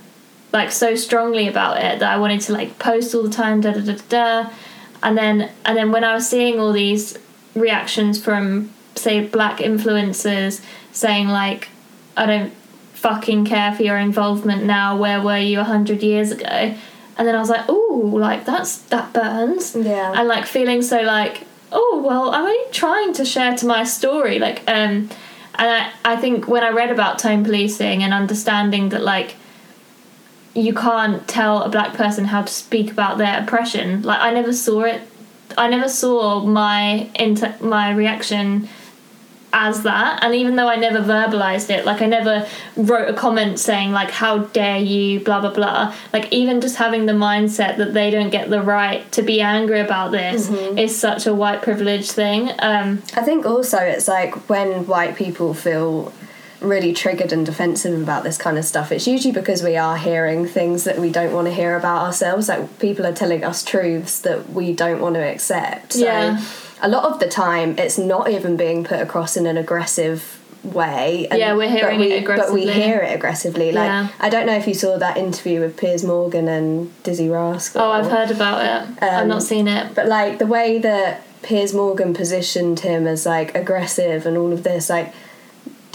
[0.51, 3.71] like so strongly about it that I wanted to like post all the time, da
[3.71, 4.49] da da da, da.
[5.01, 7.17] and then and then when I was seeing all these
[7.55, 10.61] reactions from say black influencers
[10.91, 11.69] saying like,
[12.17, 12.53] I don't
[13.07, 14.97] fucking care for your involvement now.
[14.97, 16.55] Where were you a hundred years ago?
[17.17, 20.13] And then I was like, oh, like that's that burns Yeah.
[20.17, 21.35] and like feeling so like
[21.71, 25.09] oh well i'm only trying to share to my story like um
[25.59, 29.35] and I, I think when i read about tone policing and understanding that like
[30.53, 34.53] you can't tell a black person how to speak about their oppression like i never
[34.53, 35.01] saw it
[35.57, 38.69] i never saw my inter- my reaction
[39.59, 43.59] as that and even though i never verbalized it like i never wrote a comment
[43.59, 47.93] saying like how dare you blah blah blah like even just having the mindset that
[47.93, 52.11] they don't get the right to be angry about this is such a white privilege
[52.11, 56.13] thing um I think also it's like when white people feel
[56.61, 60.47] really triggered and defensive about this kind of stuff, it's usually because we are hearing
[60.47, 62.49] things that we don't want to hear about ourselves.
[62.49, 65.93] Like people are telling us truths that we don't want to accept.
[65.93, 66.41] So Yeah.
[66.81, 71.27] A lot of the time, it's not even being put across in an aggressive way.
[71.31, 73.71] Yeah, we're hearing but it we, But we hear it aggressively.
[73.71, 74.07] Like Yeah.
[74.19, 77.81] I don't know if you saw that interview with Piers Morgan and Dizzee Rascal.
[77.81, 81.21] oh i've heard about it i've Um, not seen it But like the way that
[81.43, 85.13] Piers Morgan positioned him as like aggressive and all of this, like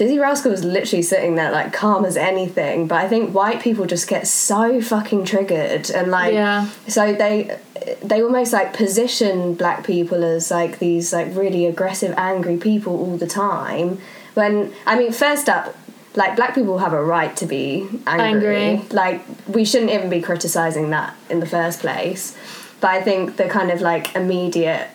[0.02, 2.88] Dizzee Rascal was literally sitting there like calm as anything.
[2.88, 6.68] But I think white people just get so fucking triggered and like Yeah.
[6.88, 7.56] so they
[8.02, 13.16] they almost like position black people as like these like really aggressive, angry people all
[13.16, 13.98] the time.
[14.34, 15.76] When I mean, first up,
[16.16, 18.56] like black people have a right to be angry.
[18.56, 18.88] Angry.
[18.90, 22.36] Like we shouldn't even be criticizing that in the first place.
[22.80, 24.88] But I think the kind of like immediate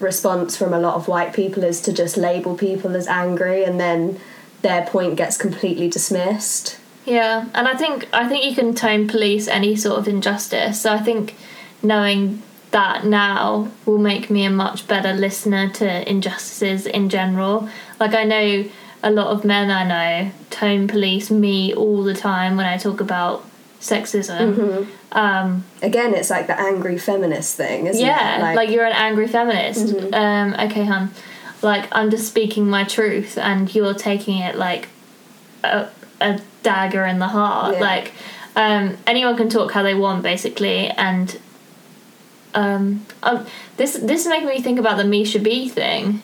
[0.00, 3.78] response from a lot of white people is to just label people as angry and
[3.78, 4.18] then
[4.62, 6.78] their point gets completely dismissed.
[7.04, 10.80] Yeah, and I think I think you can tone police any sort of injustice.
[10.80, 11.34] So I think
[11.82, 17.68] knowing that now will make me a much better listener to injustices in general.
[17.98, 18.64] Like I know
[19.02, 23.00] a lot of men I know tone police me all the time when I talk
[23.00, 23.44] about
[23.80, 24.86] sexism.
[25.12, 28.38] Um, Again, it's like the angry feminist thing, isn't yeah, it?
[28.38, 29.86] Yeah, like, you're an angry feminist.
[29.86, 30.14] Mhm.
[30.14, 31.10] Um, okay, hun.
[31.62, 34.88] Like I'm just speaking my truth, and you're taking it like
[35.62, 35.88] a,
[36.20, 37.74] a dagger in the heart.
[37.74, 37.80] Yeah.
[37.80, 38.12] Like
[38.56, 41.38] um, anyone can talk how they want, basically, and
[42.54, 43.46] um, um,
[43.76, 46.22] this this is making me think about the Misha B thing.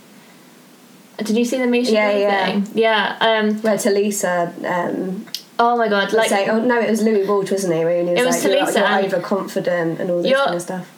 [1.18, 2.46] Did you see the Misha Yeah, B yeah.
[2.46, 2.66] thing?
[2.74, 3.16] Yeah.
[3.20, 5.26] Um, where Tulisa um,
[5.58, 6.12] oh my god!
[6.12, 7.80] Like oh no, it was Louis Walsh, wasn't he?
[7.80, 10.62] He was, It was like, you're, Tulisa you're and- overconfident and all this kind of
[10.62, 10.92] stuff.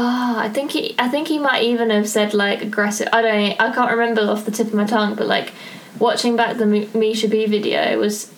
[0.00, 0.94] Ah, I think he.
[0.96, 3.08] I think he might even have said like aggressive.
[3.12, 3.60] I don't.
[3.60, 5.52] I can't remember off the tip of my tongue, but like
[5.98, 8.32] watching back the Mi- Misha B video was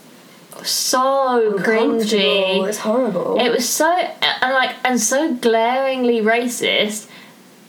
[0.63, 2.67] so cringy.
[2.67, 3.39] It's horrible.
[3.39, 7.09] It was so and like and so glaringly racist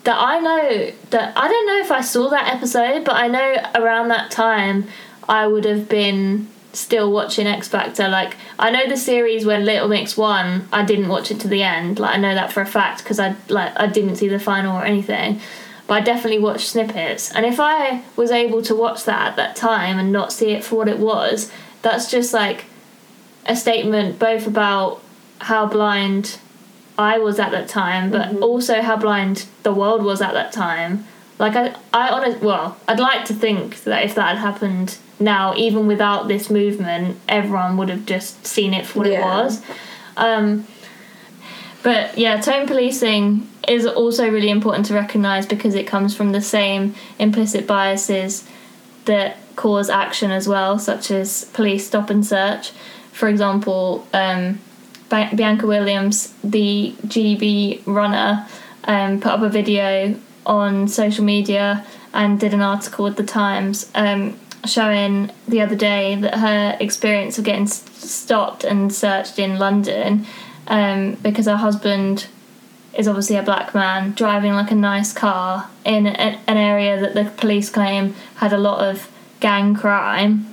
[0.05, 3.55] that I know that I don't know if I saw that episode, but I know
[3.75, 4.87] around that time
[5.27, 8.07] I would have been still watching X Factor.
[8.07, 11.63] Like I know the series when Little Mix won, I didn't watch it to the
[11.63, 11.99] end.
[11.99, 14.77] Like I know that for a fact because I like I didn't see the final
[14.77, 15.41] or anything.
[15.87, 19.55] But I definitely watched snippets, and if I was able to watch that at that
[19.55, 21.51] time and not see it for what it was,
[21.81, 22.65] that's just like
[23.45, 25.01] a statement both about
[25.39, 26.39] how blind
[26.97, 28.43] I was at that time, but mm-hmm.
[28.43, 31.05] also how blind the world was at that time.
[31.41, 35.55] Like I, I honest, well, I'd like to think that if that had happened now,
[35.55, 39.59] even without this movement, everyone would have just seen it for what it was.
[40.17, 40.67] Um,
[41.81, 46.41] but yeah, tone policing is also really important to recognise because it comes from the
[46.41, 48.47] same implicit biases
[49.05, 52.69] that cause action as well, such as police stop and search.
[53.13, 54.59] For example, um,
[55.09, 58.45] Bianca Williams, the GB runner,
[58.83, 63.89] um, put up a video on social media and did an article with the Times
[63.95, 70.25] um, showing the other day that her experience of getting stopped and searched in London
[70.67, 72.27] um, because her husband
[72.93, 77.13] is obviously a black man driving like a nice car in a, an area that
[77.13, 80.45] the police claim had a lot of gang crime.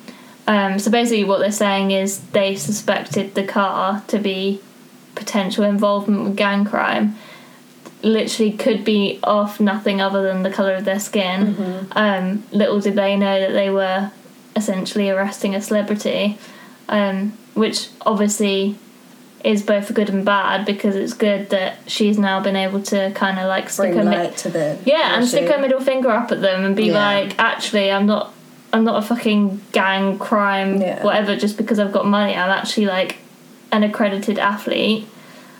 [0.47, 4.61] Um, so basically, what they're saying is they suspected the car to be
[5.14, 7.16] potential involvement with gang crime.
[8.03, 11.88] Literally, could be off nothing other than the color of their skin.
[11.92, 14.11] Um, little did they know that they were
[14.55, 16.38] essentially arresting a celebrity,
[16.88, 18.76] um, which obviously
[19.44, 23.38] is both good and bad because it's good that she's now been able to kind
[23.38, 26.30] of like stick Bring her mi- to the yeah, and stick her middle finger up
[26.32, 26.99] at them and be Yeah.
[26.99, 28.32] like, actually, I'm not,
[28.72, 31.03] I'm not a fucking gang crime, Yeah.
[31.05, 32.34] whatever, just because I've got money.
[32.34, 33.18] I'm actually like
[33.72, 35.07] an accredited athlete.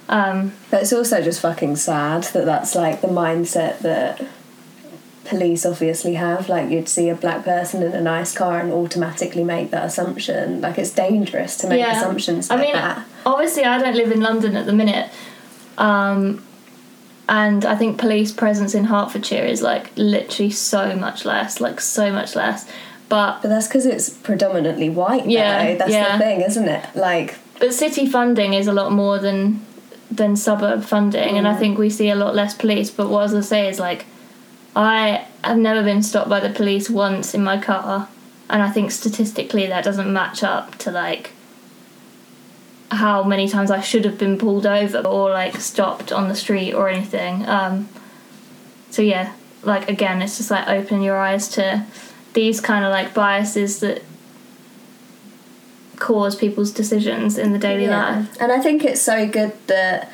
[0.09, 4.23] Um, But it's also just fucking sad that that's like the mindset that
[5.25, 6.49] police obviously have.
[6.49, 10.61] Like you'd see a black person in a nice car and automatically make that assumption.
[10.63, 11.97] Like it's dangerous to make Yeah.
[11.99, 13.05] assumptions I like mean, that.
[13.27, 15.11] obviously, I don't live in London at the minute,
[15.77, 16.43] um,
[17.29, 22.11] and I think police presence in Hertfordshire is like literally so much less, like so
[22.11, 22.65] much less.
[23.11, 25.27] But But that's because it's predominantly white.
[25.27, 26.17] Yeah, Yeah, that's yeah.
[26.17, 26.85] the thing, isn't it?
[26.95, 29.61] Like but city funding is a lot more than
[30.11, 33.23] than suburb funding and i think we see a lot less police but what i
[33.23, 34.07] was going to say is like
[34.75, 38.09] i have never been stopped by the police once in my car
[38.49, 41.33] and i think statistically that doesn't match up to like
[42.91, 46.73] how many times i should have been pulled over or like stopped on the street
[46.73, 47.87] or anything um
[48.91, 49.33] so yeah
[49.63, 51.85] like again it's just like opening your eyes to
[52.33, 54.03] these kind of like biases that
[55.99, 58.17] cause people's decisions in the daily Yeah.
[58.17, 58.37] life.
[58.41, 60.11] And I think it's so good that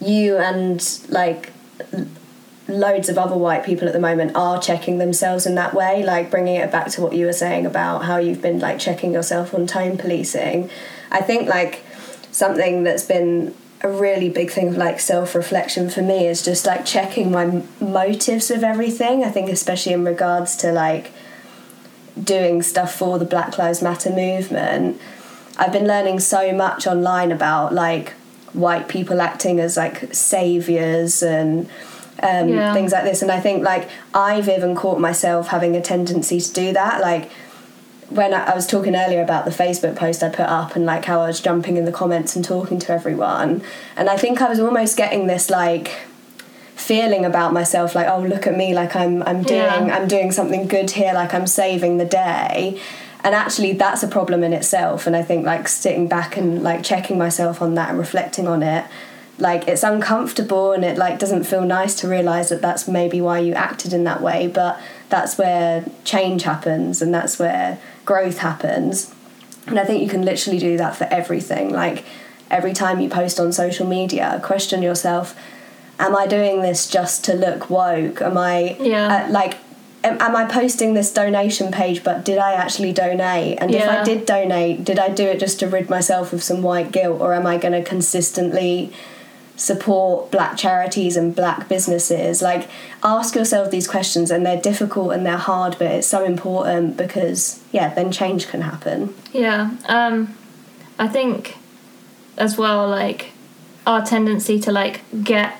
[0.00, 1.52] you and like
[2.66, 6.30] loads of other white people at the moment are checking themselves in that way, like
[6.30, 9.54] bringing it back to what you were saying about how you've been like checking yourself
[9.54, 10.70] on tone policing.
[11.10, 11.82] I think like
[12.32, 16.64] something that's been a really big thing of like self reflection for me is just
[16.64, 19.22] like checking my motives of everything.
[19.22, 21.12] I think, especially in regards to like
[22.22, 25.00] doing stuff for the Black Lives Matter movement,
[25.56, 28.10] I've been learning so much online about like
[28.52, 31.68] white people acting as like saviors and
[32.22, 32.72] um, Yeah.
[32.72, 33.22] things like this.
[33.22, 37.00] And I think like I've even caught myself having a tendency to do that.
[37.00, 37.30] Like
[38.10, 41.04] when I, I was talking earlier about the Facebook post I put up and like
[41.04, 43.62] how I was jumping in the comments and talking to everyone,
[43.96, 45.90] and I think I was almost getting this like
[46.84, 49.96] feeling about myself like oh look at me like I'm I'm doing Yeah.
[49.96, 52.80] I'm doing something good here like I'm saving the day.
[53.24, 55.06] And actually that's a problem in itself.
[55.06, 58.62] And I think like sitting back and like checking myself on that and reflecting on
[58.62, 58.84] it
[59.38, 63.38] like it's uncomfortable and it like doesn't feel nice to realize that that's maybe why
[63.40, 64.46] you acted in that way.
[64.46, 69.12] But that's where change happens and that's where growth happens.
[69.66, 71.72] And I think you can literally do that for everything.
[71.72, 72.04] Like
[72.50, 75.34] every time you post on social media, question yourself
[75.98, 78.20] am I doing this just to look woke?
[78.22, 79.26] Am I Yeah.
[79.26, 79.56] uh, like
[80.02, 83.58] am, am I posting this donation page but did I actually donate?
[83.60, 86.62] And if I did donate, did I do it just to rid myself of some
[86.62, 88.92] white guilt or am I going to consistently
[89.56, 92.42] support black charities and black businesses?
[92.42, 92.68] Like
[93.02, 97.60] ask yourself these questions and they're difficult and they're hard but it's so important because
[97.72, 99.14] yeah, then change can happen.
[99.32, 99.70] Yeah.
[99.86, 100.34] Um,
[100.98, 101.56] I think
[102.36, 103.30] as well, like
[103.86, 105.56] our tendency to like get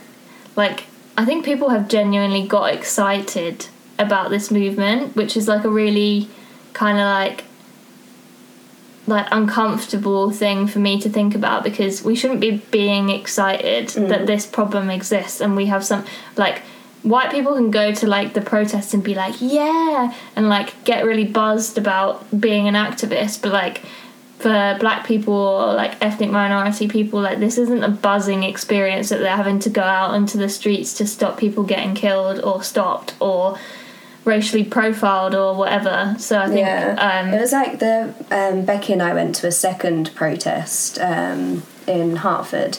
[0.56, 0.84] like
[1.16, 6.28] I think people have genuinely got excited about this movement, which is like a really
[6.72, 7.44] kind of like
[9.06, 14.22] like uncomfortable thing for me to think about because we shouldn't be being excited that
[14.22, 14.26] mm.
[14.26, 16.04] this problem exists and we have some
[16.36, 16.62] like
[17.02, 21.04] white people can go to like the protests and be like yeah and like get
[21.04, 23.82] really buzzed about being an activist but like
[24.44, 29.20] for black people or like ethnic minority people like this isn't a buzzing experience that
[29.20, 33.14] they're having to go out into the streets to stop people getting killed or stopped
[33.20, 33.58] or
[34.26, 36.14] racially profiled or whatever.
[36.18, 39.46] So i think Yeah, um it was like the um, Becky and I went to
[39.46, 42.76] a second protest um, in Hertford,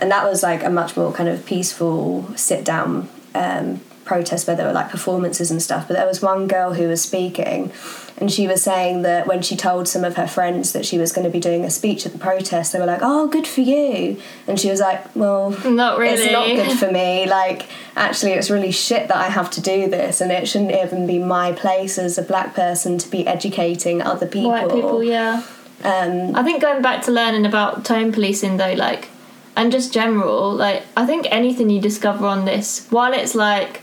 [0.00, 4.56] and that was like a much more kind of peaceful sit down um, protest where
[4.56, 5.86] there were like performances and stuff.
[5.86, 7.70] But there was one girl who was speaking,
[8.18, 11.12] and she was saying that when she told some of her friends that she was
[11.12, 13.60] going to be doing a speech at the protest, they were like, "Oh, good for
[13.60, 17.26] you," and she was like, "Well, not really it's not good for me.
[17.26, 21.06] Like, actually, it's really shit that I have to do this, and it shouldn't even
[21.06, 24.50] be my place as a black person to be educating other people.
[24.50, 25.42] white people yeah
[25.82, 29.08] Um, I think going back to learning about tone policing though, like,
[29.56, 33.82] and just general, like, I think anything you discover on this, while it's like,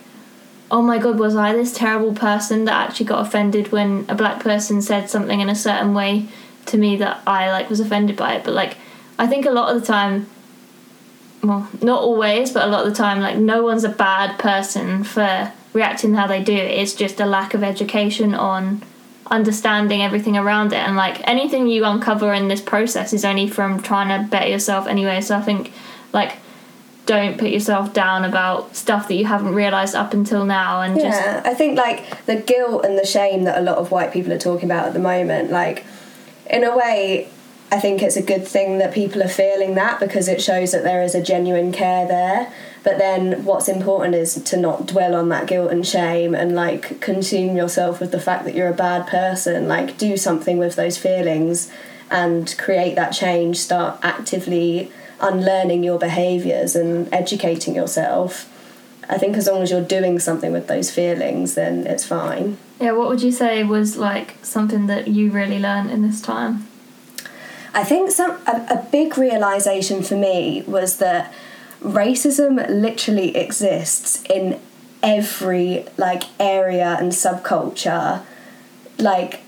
[0.72, 4.42] oh my god, was I this terrible person that actually got offended when a black
[4.42, 6.28] person said something in a certain way
[6.68, 8.78] to me that I like was offended by it, but like,
[9.20, 10.28] I think a lot of the time,
[11.44, 15.04] well, not always, but a lot of the time, like, no one's a bad person
[15.04, 16.56] for reacting how they do.
[16.56, 18.82] It's just a lack of education on
[19.32, 20.80] understanding everything around it.
[20.80, 24.88] And like anything you uncover in this process is only from trying to better yourself
[24.88, 25.22] anyway.
[25.22, 25.72] So i think
[26.12, 26.38] like
[27.06, 31.20] don't put yourself down about stuff that you haven't realized up until now and just
[31.20, 34.32] yeah, I think like the guilt and the shame that a lot of white people
[34.32, 35.84] are talking about at the moment, like,
[36.50, 37.28] in a way,
[37.72, 40.84] I think it's a good thing that people are feeling that because it shows that
[40.84, 42.52] there is a genuine care there.
[42.84, 47.00] But then what's important is to not dwell on that guilt and shame and like
[47.00, 49.68] consume yourself with the fact that you're a bad person.
[49.68, 51.72] Like do something with those feelings
[52.10, 53.58] and create that change.
[53.58, 54.92] Start actively
[55.22, 58.48] unlearning your behaviours and educating yourself.
[59.10, 62.58] I think as long as you're doing something with those feelings, then it's fine.
[62.80, 66.68] yeah what would you say was like something that you really learned in this time
[67.74, 71.34] I think some a, a big realization for me was that
[71.82, 74.60] racism literally exists in
[75.02, 78.24] every like area and subculture.
[78.98, 79.42] Like,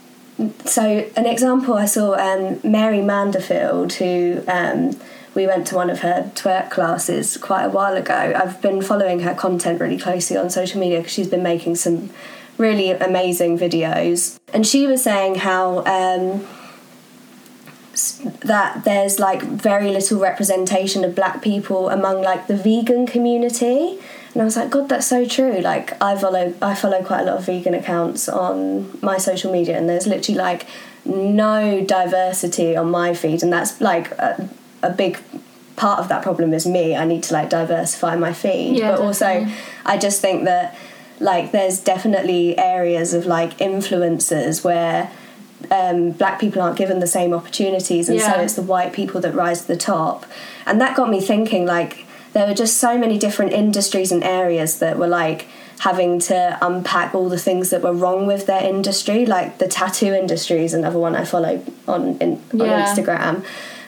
[0.66, 5.00] so an example I saw um, Mary Mandefield, who um,
[5.36, 8.34] we went to one of her twerk classes quite a while ago.
[8.36, 12.10] I've been following her content really closely on social media because she's been making some
[12.58, 15.84] really amazing videos, and she was saying how.
[15.86, 16.46] Um,
[18.44, 24.00] that there's like very little representation of black people among like the vegan community
[24.34, 27.26] and I was like god that's so true like I follow I follow quite a
[27.26, 30.66] lot of vegan accounts on my social media and there's literally like
[31.06, 34.50] no diversity on my feed and that's like a,
[34.84, 35.20] a big
[35.76, 36.96] part of that problem is me.
[36.96, 38.78] I need to like diversify my feed.
[38.78, 39.48] Yeah, but also.
[39.86, 40.78] I just think that
[41.20, 45.12] like there's definitely areas of like influencers where
[45.72, 49.34] um, black people aren't given the same opportunities and so it's the white people that
[49.34, 50.26] rise to the top.
[50.66, 54.80] And that got me thinking like there were just so many different industries and areas
[54.80, 55.48] that were like
[55.80, 60.14] having to unpack all the things that were wrong with their industry like the tattoo
[60.14, 63.44] industry is another one i follow on in, on instagram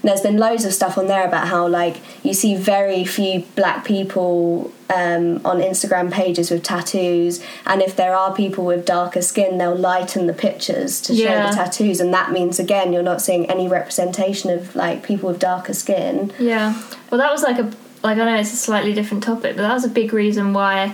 [0.05, 3.83] there's been loads of stuff on there about how like you see very few black
[3.85, 9.57] people um, on Instagram pages with tattoos, and if there are people with darker skin,
[9.57, 11.49] they'll lighten the pictures to show Yeah.
[11.49, 15.39] the tattoos, and that means again you're not seeing any representation of like people with
[15.39, 16.31] darker skin.
[16.39, 16.79] Yeah.
[17.09, 17.71] Well, that was like a
[18.03, 20.93] like I know it's a slightly different topic, but that was a big reason why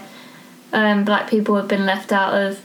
[0.72, 2.59] um, black people have been left out of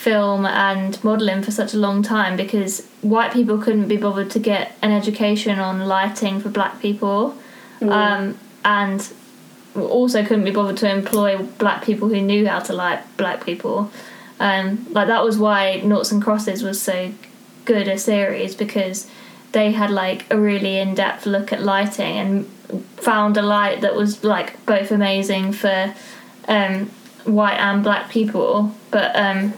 [0.00, 4.38] film and modelling for such a long time because white people couldn't be bothered to
[4.38, 7.36] get an education on lighting for black people,
[7.82, 9.12] um, and
[9.76, 13.90] also couldn't be bothered to employ black people who knew how to light black people.
[14.38, 17.12] Um, like that was why Noughts and Crosses was so
[17.66, 19.06] good a series because
[19.52, 22.46] they had like a really in-depth look at lighting and
[22.96, 25.94] found a light that was like both amazing for
[26.48, 26.86] um,
[27.24, 29.52] white and black people but um,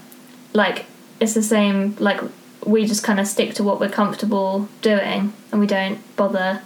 [0.52, 0.86] like
[1.20, 2.20] it's the same like
[2.64, 6.62] we just kind of stick to what we're comfortable doing and we don't bother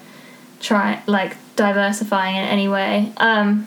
[0.61, 3.67] try like diversifying in any way um,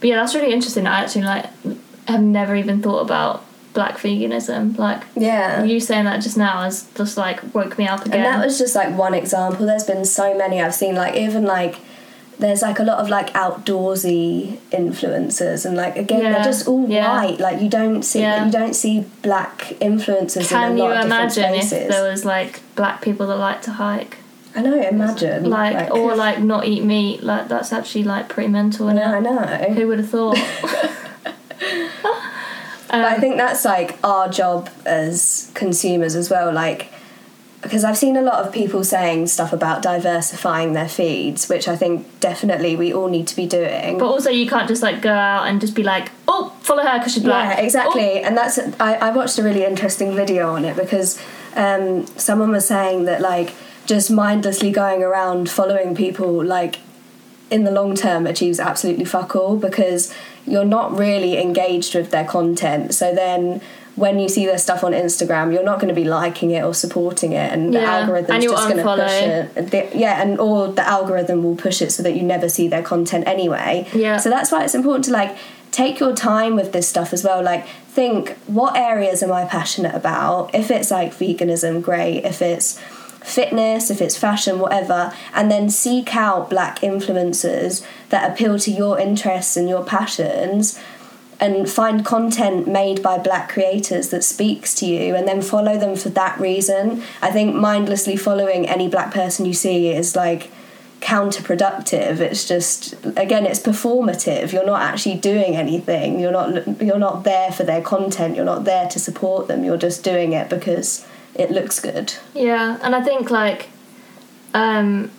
[0.00, 1.46] but yeah that's really interesting i actually like
[2.06, 5.64] have never even thought about black veganism like Yeah.
[5.64, 8.56] you saying that just now has just like woke me up again And that was
[8.58, 9.66] just like one example.
[9.66, 11.80] There's been so many I've seen, like even like
[12.38, 16.88] there's like a lot of like outdoorsy influencers, and like again Yeah, they're just all
[16.88, 17.08] yeah.
[17.08, 17.38] white.
[17.40, 18.44] Like you don't see Yeah.
[18.44, 22.60] you don't see black influencers Can in a you of imagine if there was like
[22.74, 24.18] black people that like to hike,
[24.56, 27.22] I know, imagine like, or like not eat meat?
[27.22, 28.88] Like that's actually like pretty mental.
[28.88, 29.74] I know, I know.
[29.74, 30.38] Who would have thought?
[32.88, 36.52] But I Um, think that's like our job as consumers as well.
[36.52, 36.92] Like,
[37.64, 41.74] because I've seen a lot of people saying stuff about diversifying their feeds, which I
[41.74, 43.98] think definitely we all need to be doing.
[43.98, 46.98] but also you can't just like go out and just be like, oh, follow her
[46.98, 47.58] because she's black.
[47.58, 48.20] Yeah, exactly.
[48.20, 51.20] And that's I, I watched a really interesting video on it because
[51.56, 53.54] um, someone was saying that like
[53.86, 56.76] just mindlessly going around following people like
[57.50, 60.14] in the long term achieves absolutely fuck all because
[60.46, 62.94] you're not really engaged with their content.
[62.94, 63.60] So then
[63.96, 66.74] when you see their stuff on Instagram, you're not going to be liking it or
[66.74, 69.70] supporting it, and the Yeah, algorithm's and you'll just going to push it.
[69.70, 72.82] The- yeah, and or the algorithm will push it so that you never see their
[72.82, 73.86] content anyway.
[73.94, 74.16] Yeah.
[74.16, 75.36] So that's why it's important to like
[75.70, 77.42] take your time with this stuff as well.
[77.42, 80.54] Like think what areas am I passionate about?
[80.54, 82.24] If it's like veganism, great.
[82.24, 82.80] If it's
[83.24, 88.98] fitness, if it's fashion, whatever, and then seek out black influencers that appeal to your
[89.00, 90.78] interests and your passions
[91.40, 95.96] and find content made by black creators that speaks to you and then follow them
[95.96, 97.02] for that reason.
[97.20, 100.50] I think mindlessly following any black person you see is like
[101.00, 102.20] counterproductive.
[102.20, 104.52] It's just again it's performative.
[104.52, 106.18] You're not actually doing anything.
[106.18, 108.36] You're not you're not there for their content.
[108.36, 109.64] You're not there to support them.
[109.64, 112.14] You're just doing it because it looks good.
[112.32, 113.68] Yeah, and I think like
[114.54, 115.10] um,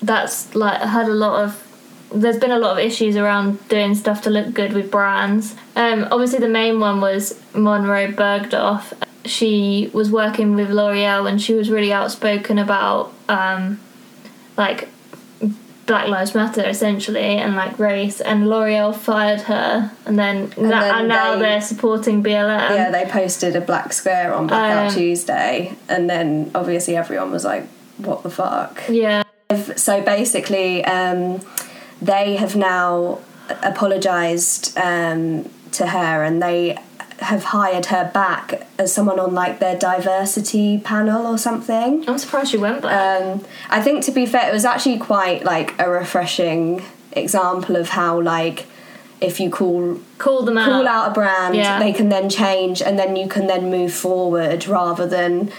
[0.00, 1.68] that's like I had a lot of.
[2.14, 5.54] There's been a lot of issues around doing stuff to look good with brands.
[5.76, 8.92] Um, obviously, the main one was Monroe Bergdorf.
[9.24, 13.78] She was working with L'Oreal and she was really outspoken about um,
[14.56, 14.88] like
[15.86, 18.20] Black Lives Matter essentially and like race.
[18.20, 22.70] And L'Oreal fired her, and then, na- then and now they, are supporting BLM.
[22.70, 27.44] yeah, they posted a black square on Blackout Um, Tuesday, and then obviously everyone was
[27.44, 27.66] like,
[27.98, 29.22] "What the fuck." yeah.
[29.76, 31.40] So basically, um,
[32.02, 33.18] they have now
[33.62, 36.78] apologised um, to her, and they
[37.18, 42.04] have hired her back as someone on like their diversity panel or something.
[42.08, 43.22] I'm surprised she went back.
[43.22, 46.82] Um, I think to be fair, it was actually quite like a refreshing
[47.12, 48.66] example of how like
[49.20, 50.68] if you call Call them out.
[50.68, 51.78] call out a brand, Yeah.
[51.78, 55.52] they can then change, and then you can then move forward rather than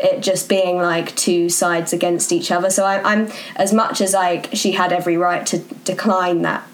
[0.00, 2.70] it just being like two sides against each other.
[2.70, 6.66] So I, I'm as much as like she had every right to decline that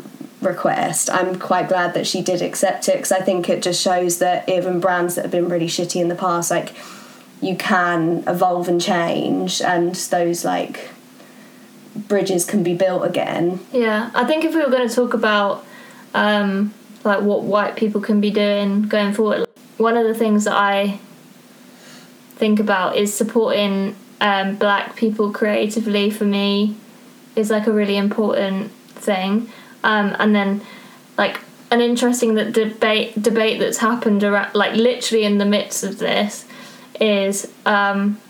[0.44, 1.10] request.
[1.10, 4.48] I'm quite glad that she did accept it because I think it just shows that
[4.48, 6.74] even brands that have been really shitty in the past, like
[7.40, 10.90] you can evolve and change, and those like
[11.96, 13.60] bridges can be built again.
[13.72, 15.64] Yeah, I think if we were going to talk about
[16.12, 16.72] um,
[17.04, 19.46] like what white people can be doing going forward,
[19.78, 21.00] one of the things that I
[22.36, 26.10] think about is supporting um, black people creatively.
[26.10, 26.76] For me,
[27.36, 29.50] is like a really important thing,
[29.82, 30.60] um, and then
[31.16, 35.98] like an interesting that debate debate that's happened around like literally in the midst of
[35.98, 36.46] this
[37.00, 38.20] is um,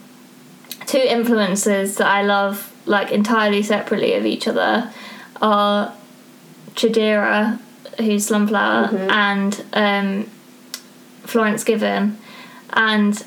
[0.87, 4.93] two influencers that I love like entirely separately of each other
[5.41, 5.95] are
[6.75, 7.61] Chidera,
[7.99, 10.25] who's Slumflower, and um,
[11.23, 12.19] Florence Given.
[12.73, 13.25] And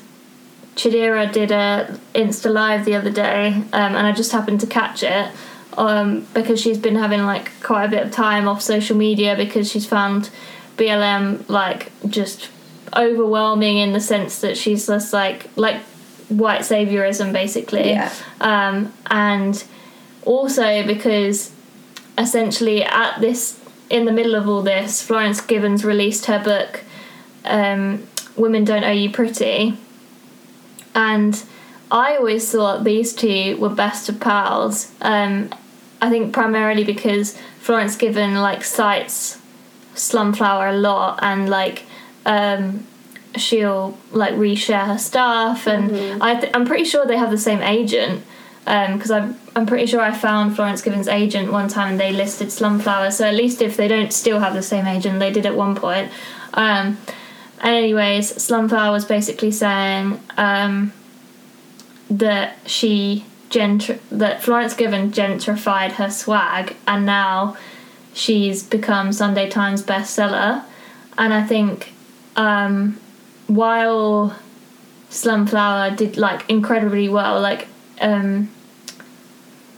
[0.78, 5.02] Chidera did a Insta Live the other day, um, and I just happened to catch
[5.02, 5.28] it
[5.76, 9.68] um, because she's been having like quite a bit of time off social media because
[9.70, 10.30] she's found
[10.76, 12.50] BLM like just
[12.96, 15.82] overwhelming in the sense that she's just like like
[16.28, 18.12] white saviorism basically Yeah.
[18.40, 19.62] um, and
[20.24, 21.52] also because
[22.16, 23.60] essentially at this
[23.90, 26.82] in the middle of all this florence given released her book
[27.44, 28.06] um,
[28.36, 29.76] women don't owe you pretty
[30.94, 31.44] and
[31.90, 35.48] i always thought these two were best of pals um,
[36.00, 39.38] i think primarily because florence given like cites
[39.94, 41.84] slumflower a lot and like
[42.26, 42.86] um,
[43.36, 45.90] she'll like reshare her stuff and
[46.22, 48.24] I th- I'm pretty sure they have the same agent
[48.64, 52.48] because I'm I'm pretty sure I found Florence Given's agent one time and they listed
[52.48, 53.10] Slumflower.
[53.12, 55.74] So at least if they don't still have the same agent, they did at one
[55.74, 56.10] point.
[56.54, 56.98] Um,
[57.60, 60.92] and anyways, Slumflower was basically saying um,
[62.10, 67.56] that she gentr- that Florence Given gentrified her swag and now
[68.12, 70.64] she's become Sunday Times bestseller.
[71.16, 71.92] And I think
[72.36, 72.98] um,
[73.46, 74.36] while
[75.10, 77.66] Slumflower did like incredibly well, like
[78.00, 78.50] um,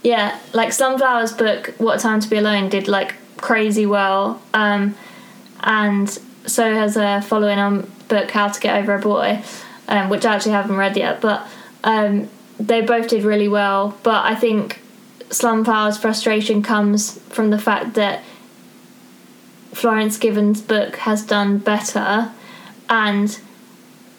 [0.03, 4.43] yeah, like Slumflower's book, What Time to Be Alone, did like crazy well.
[4.53, 4.95] Um,
[5.63, 9.43] and so has a following on book, How to Get Over a Boy,
[9.89, 11.21] um, which I actually haven't read yet.
[11.21, 11.47] But
[11.85, 12.29] um,
[12.59, 13.99] they both did really well.
[14.03, 14.81] But I think
[15.31, 18.23] Slumflower's frustration comes from the fact that
[19.73, 22.33] Florence Given's book has done better,
[22.89, 23.39] and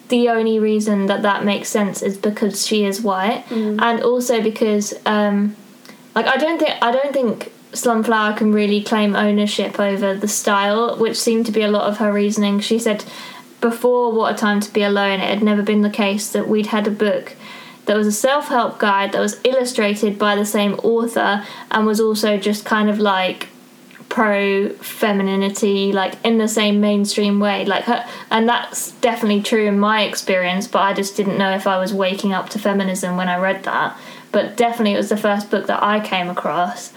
[0.07, 3.43] the only reason that that makes sense is because she is white,
[3.79, 5.55] and also because, um,
[6.15, 10.97] like, I don't think I don't think Slumflower can really claim ownership over the style,
[10.97, 12.59] which seemed to be a lot of her reasoning.
[12.59, 13.05] She said
[13.61, 16.67] before What a Time to Be Alone, it had never been the case that we'd
[16.67, 17.35] had a book
[17.85, 21.99] that was a self help guide that was illustrated by the same author and was
[21.99, 23.47] also just kind of like
[24.09, 27.65] pro femininity like in the same mainstream way.
[27.65, 31.65] Like her and that's definitely true in my experience but i just didn't know if
[31.65, 33.97] i was waking up to feminism when i read that.
[34.31, 36.91] But definitely it was the first book that i came across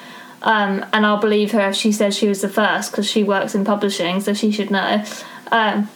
[0.44, 3.54] um, and i'll believe her if she says she was the first because she works
[3.54, 5.04] in publishing so she should know.
[5.50, 5.88] Um,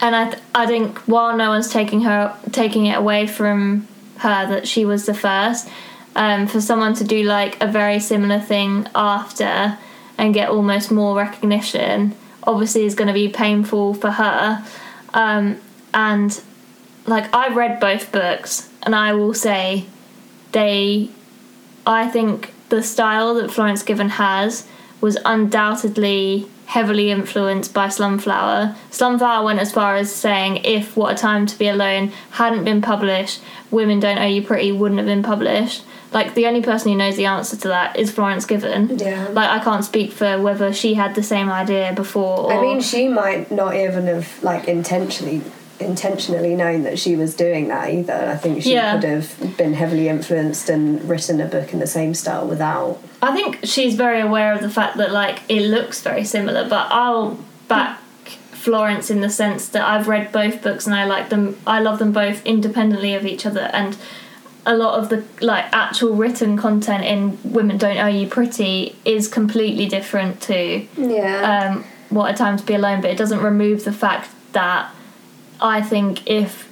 [0.00, 3.86] and I, th- I think while no one's taking her taking it away from
[4.18, 5.68] her that she was the first
[6.16, 9.78] um, for someone to do like a very similar thing after
[10.16, 12.14] and get almost more recognition
[12.44, 14.64] obviously is going to be painful for her.
[15.14, 15.60] Um,
[15.94, 16.40] and
[17.06, 19.86] like i've read both books and i will say
[20.52, 21.08] they
[21.86, 24.66] i think the style that florence given has
[25.02, 28.74] was undoubtedly heavily influenced by Slumflower.
[28.90, 32.80] Slumflower went as far as saying if What a Time to Be Alone hadn't been
[32.80, 35.84] published, Women Don't Owe You Pretty wouldn't have been published.
[36.12, 38.98] Like the only person who knows the answer to that is Florence Given.
[38.98, 39.28] Yeah.
[39.32, 42.38] Like I can't speak for whether she had the same idea before.
[42.38, 45.42] Or, I mean, she might not even have like intentionally
[45.82, 48.12] intentionally known that she was doing that either.
[48.30, 48.92] I think she Yeah.
[48.94, 52.98] could have been heavily influenced and written a book in the same style without.
[53.22, 56.88] I think she's very aware of the fact that like it looks very similar, but
[56.90, 57.98] I'll back
[58.52, 61.56] Florence in the sense that I've read both books and I like them.
[61.66, 63.96] I love them both independently of each other, and
[64.64, 69.26] a lot of the like actual written content in Women Don't Owe You Pretty is
[69.26, 71.72] completely different to Yeah.
[71.74, 74.90] um, What a Time to Be Alone, but it doesn't remove the fact that
[75.62, 76.68] I think if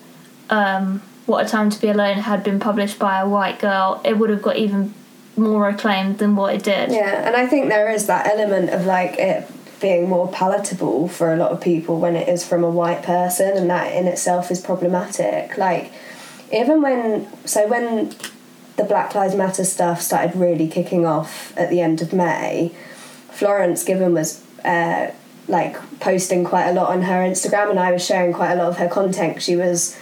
[0.51, 4.18] um, What a Time to Be Alone had been published by a white girl, it
[4.18, 4.95] would have got even
[5.36, 6.91] more acclaimed than what it did.
[6.91, 11.32] Yeah, and I think there is that element of like it being more palatable for
[11.32, 14.51] a lot of people when it is from a white person, and that in itself
[14.51, 15.57] is problematic.
[15.57, 15.93] Like,
[16.53, 18.14] even when, so when
[18.76, 22.72] the Black Lives Matter stuff started really kicking off at the end of May,
[23.30, 25.12] Florence Given was uh,
[25.51, 28.68] like posting quite a lot on her Instagram, and I was sharing quite a lot
[28.68, 29.42] of her content.
[29.42, 29.98] She was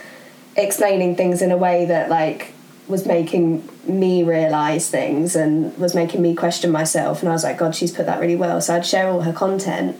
[0.55, 2.53] explaining things in a way that like
[2.87, 7.57] was making me realize things and was making me question myself and I was like
[7.57, 9.97] god she's put that really well so I'd share all her content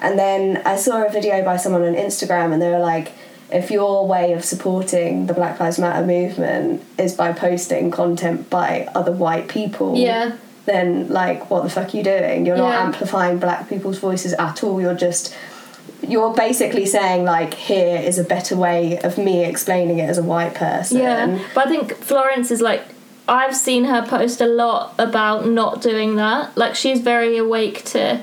[0.00, 3.12] and then I saw a video by someone on Instagram and they were like
[3.52, 8.88] if your way of supporting the Black Lives Matter movement is by posting content by
[8.94, 10.36] other white people Yeah.
[10.66, 12.84] Then like what the fuck are you doing you're not Yeah.
[12.84, 15.34] amplifying black people's voices at all you're just
[16.08, 20.22] you're basically saying like here is a better way of me explaining it as a
[20.22, 22.82] white person Yeah, but I think Florence is like
[23.26, 26.56] I've seen her post a lot about not doing that.
[26.56, 28.22] Like she's very awake to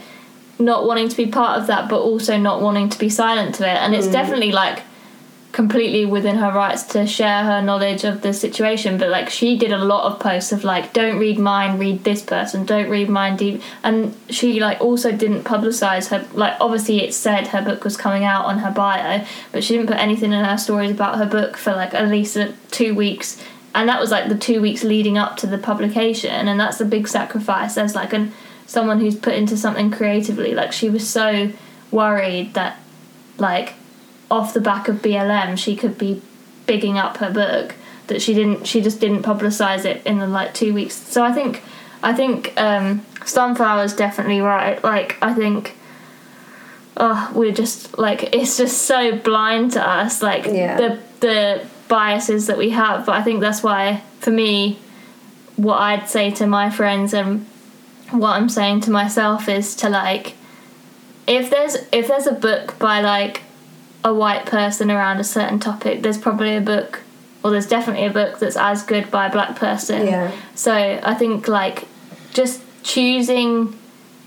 [0.59, 3.63] not wanting to be part of that, but also not wanting to be silent to
[3.67, 3.77] it.
[3.77, 4.11] And it's mm.
[4.11, 4.83] definitely like
[5.51, 8.97] completely within her rights to share her knowledge of the situation.
[8.97, 12.21] But like she did a lot of posts of like, don't read mine, read this
[12.21, 13.61] person, don't read mine deep.
[13.83, 16.25] And she like also didn't publicize her.
[16.33, 19.87] Like obviously it said her book was coming out on her bio, but she didn't
[19.87, 23.41] put anything in her stories about her book for like at least uh, two weeks.
[23.73, 26.85] And that was like the two weeks leading up to the publication, and that's a
[26.85, 28.33] big sacrifice as like an
[28.65, 30.53] someone who's put into something creatively.
[30.53, 31.51] Like she was so
[31.89, 32.79] worried that
[33.37, 33.75] like
[34.31, 36.21] off the back of BLM she could be
[36.65, 37.75] bigging up her book
[38.07, 40.95] that she didn't she just didn't publicize it in the like two weeks.
[40.95, 41.61] So i think
[42.03, 44.83] i think um slumflower's definitely right.
[44.83, 45.75] Like i think
[46.97, 50.77] oh we're just like it's just so blind to us like Yeah.
[50.77, 53.05] the the biases that we have.
[53.05, 54.79] But i think that's why for me
[55.57, 57.45] what I'd say to my friends and
[58.09, 60.33] what I'm saying to myself is to like
[61.27, 63.41] if there's if there's a book by like
[64.03, 67.01] a white person around a certain topic, there's probably a book
[67.43, 70.05] or there's definitely a book that's as good by a black person.
[70.05, 70.31] Yeah.
[70.55, 71.87] So I think like
[72.33, 73.77] just choosing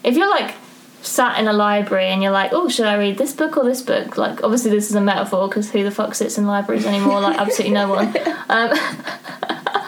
[0.03, 0.55] if you're like
[1.03, 3.83] sat in a library and you're like, oh, should I read this book or this
[3.83, 4.17] book?
[4.17, 7.21] Like, obviously this is a metaphor because who the fuck sits in libraries anymore?
[7.21, 8.15] Like, absolutely no one.
[8.47, 8.73] Um,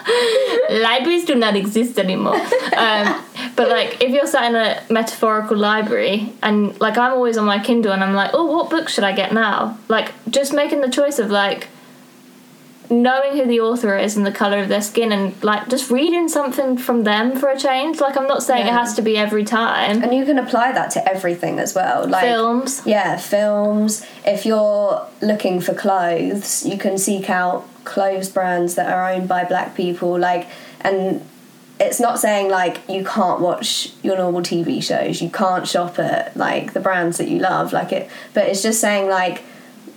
[0.69, 2.39] libraries do not exist anymore.
[2.75, 3.23] Um,
[3.55, 7.59] but like, if you're sat in a metaphorical library and like I'm always on my
[7.59, 9.77] Kindle and I'm like, oh, what book should I get now?
[9.87, 11.67] Like, just making the choice of like
[12.89, 16.29] knowing who the author is and the color of their skin and like just reading
[16.29, 19.43] something from them for a change like i'm not saying it has to be every
[19.43, 22.07] time And you can apply that to everything as well.
[22.07, 24.05] Like films Yeah, films.
[24.25, 29.43] If you're looking for clothes, you can seek out clothes brands that are owned by
[29.45, 30.19] black people.
[30.19, 30.47] Like,
[30.81, 31.25] and
[31.79, 36.35] it's not saying like you can't watch your normal TV shows, you can't shop at
[36.35, 39.43] like the brands that you love, like it, but it's just saying like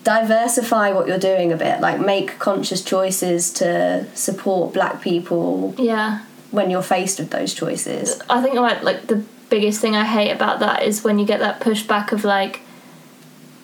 [0.05, 6.25] diversify what you're doing a bit, like make conscious choices to support black people yeah
[6.51, 8.21] when you're faced with those choices.
[8.29, 11.41] I think like like the biggest thing I hate about that is when you get
[11.41, 12.61] that pushback of like,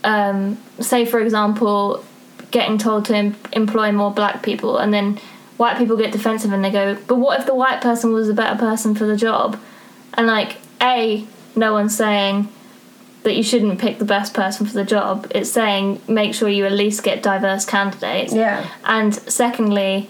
[0.04, 2.04] um, say for example,
[2.50, 5.18] getting told to em- employ more black people, and then
[5.56, 8.34] white people get defensive and they go, but what if the white person was a
[8.34, 9.58] better person for the job?
[10.14, 12.48] And like, a no one's saying
[13.22, 15.26] that you shouldn't pick the best person for the job.
[15.34, 18.32] It's saying make sure you at least get diverse candidates.
[18.32, 18.68] Yeah.
[18.84, 20.08] And secondly,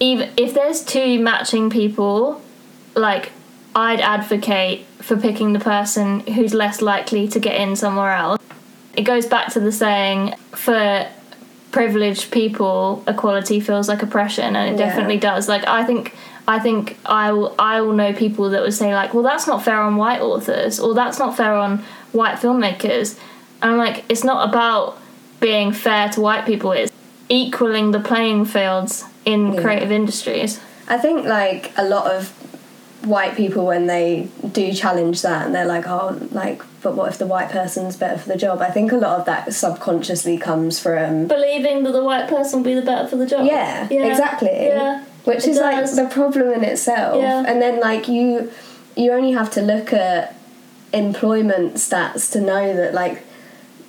[0.00, 2.42] even if there's two matching people,
[2.94, 3.32] like
[3.74, 8.42] I'd advocate for picking the person who's less likely to get in somewhere else.
[8.96, 11.06] It goes back to the saying for
[11.80, 14.86] privileged people, equality feels like oppression, and it Yeah.
[14.86, 15.48] definitely does.
[15.48, 16.14] Like I think.
[16.48, 17.52] I think I will.
[17.58, 20.78] I will know people that would say like, "Well, that's not fair on white authors,
[20.78, 23.16] or that's not fair on white filmmakers,"
[23.60, 24.96] and I'm like, "It's not about
[25.40, 26.70] being fair to white people.
[26.70, 26.92] It's
[27.28, 29.60] equaling the playing fields in Yeah.
[29.62, 32.20] creative industries." I think like a lot of
[33.14, 37.18] white people when they do challenge that and they're like, oh, like, but what if
[37.18, 38.60] the white person's better for the job?
[38.62, 42.64] I think a lot of that subconsciously comes from Believing that the white person will
[42.64, 43.44] be the better for the job.
[43.44, 44.50] yeah, exactly.
[44.52, 45.02] Yeah.
[45.24, 45.96] Which It is does.
[45.96, 47.20] like the problem in itself.
[47.20, 47.42] Yeah.
[47.44, 48.52] And then like you
[48.96, 50.36] you only have to look at
[50.92, 53.24] employment stats to know that like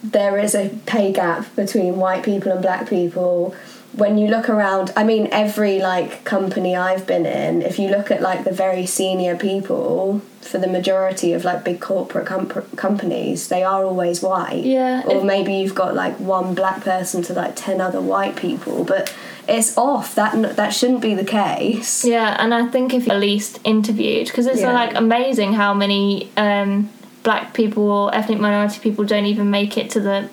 [0.04, 3.54] there is a pay gap between white people and black people
[3.98, 8.12] when you look around i mean every like company i've been in if you look
[8.12, 13.50] at like the very senior people for the majority of like big corporate com- companies
[13.50, 14.64] they are always white.
[14.64, 18.86] Yeah, or maybe you've got like one black person to like 10 other white people
[18.86, 19.14] but
[19.50, 20.14] it's off.
[20.16, 22.06] That that shouldn't be the case.
[22.06, 24.74] Yeah, and I think if you're at least interviewed, because it's Yeah.
[24.74, 26.90] like amazing how many um,
[27.24, 30.30] black people or ethnic minority people don't even make it to the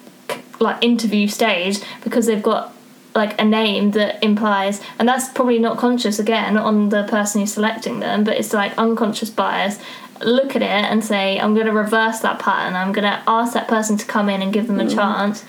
[0.61, 2.74] like interview stage because they've got
[3.15, 7.53] like a name that implies, and that's probably not conscious again on the person who's
[7.53, 9.79] selecting them, but it's like unconscious bias.
[10.21, 12.75] Look at it and say, I'm going to reverse that pattern.
[12.75, 14.95] I'm going to ask that person to come in and give them a mm.
[14.95, 15.45] chance.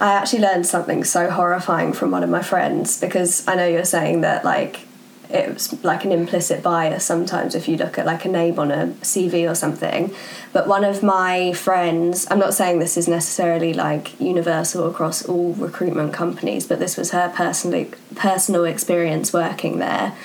[0.00, 3.84] I actually learned something so horrifying from one of my friends because I know you're
[3.84, 4.86] saying that like
[5.32, 8.88] it's like an implicit bias sometimes if you look at like a name on a
[9.02, 10.14] CV or something.
[10.52, 15.52] But one of my friends, I'm not saying this is necessarily like universal across all
[15.54, 20.16] recruitment companies, but this was her personal personal experience working there.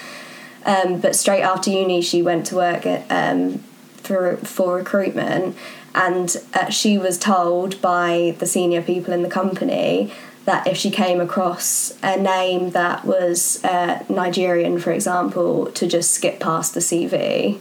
[0.65, 3.59] Um, but straight after uni, she went to work at um,
[3.97, 5.55] for for recruitment,
[5.93, 10.11] and uh, she was told by the senior people in the company
[10.45, 16.11] that if she came across a name that was uh, Nigerian, for example, to just
[16.11, 17.59] skip past the CV.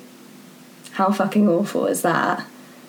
[0.92, 2.46] How fucking awful is that?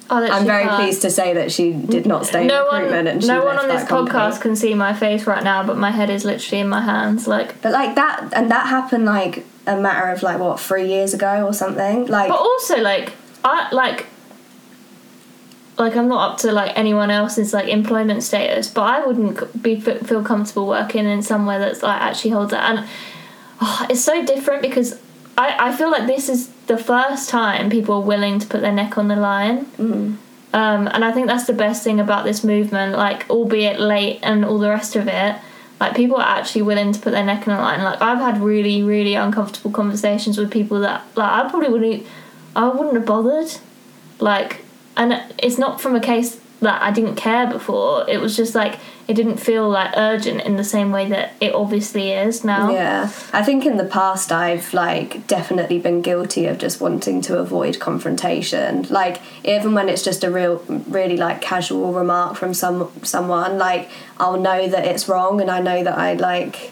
[0.09, 0.75] Oh, I'm very can't.
[0.75, 3.43] pleased to say that she did not stay in no recruitment one, and she no
[3.43, 4.15] one on this company.
[4.15, 7.27] podcast can see my face right now, but my head is literally in my hands.
[7.27, 11.15] Like, But like that, and that happened like a matter of like what three years
[11.15, 12.05] ago or something.
[12.05, 14.05] Like but also like, I like,
[15.77, 19.79] like I'm not up to like anyone else's like employment status, but I wouldn't be
[19.79, 22.87] feel comfortable working in somewhere that's like actually holds that, and
[23.61, 24.99] oh, it's so different because
[25.37, 28.71] I I feel like this is the first time people are willing to put their
[28.71, 29.65] neck on the line.
[29.77, 30.17] mm,
[30.53, 34.43] Um, and I think that's the best thing about this movement, like, albeit late and
[34.45, 35.35] all the rest of it,
[35.79, 37.83] like, people are actually willing to put their neck on the line.
[37.83, 42.07] Like, I've had really, really uncomfortable conversations with people that, like, I probably wouldn't,
[42.55, 43.51] I wouldn't have bothered.
[44.19, 44.64] Like,
[44.97, 48.09] and it's not from a case that I didn't care before.
[48.09, 51.53] It was just like, it didn't feel like urgent in the same way that it
[51.53, 52.71] obviously is now.
[52.71, 57.37] Yeah, I think in the past I've like definitely been guilty of just wanting to
[57.37, 58.83] avoid confrontation.
[58.89, 63.89] Like even when it's just a real, really like casual remark from some someone, like
[64.17, 66.71] I'll know that it's wrong and I know that I like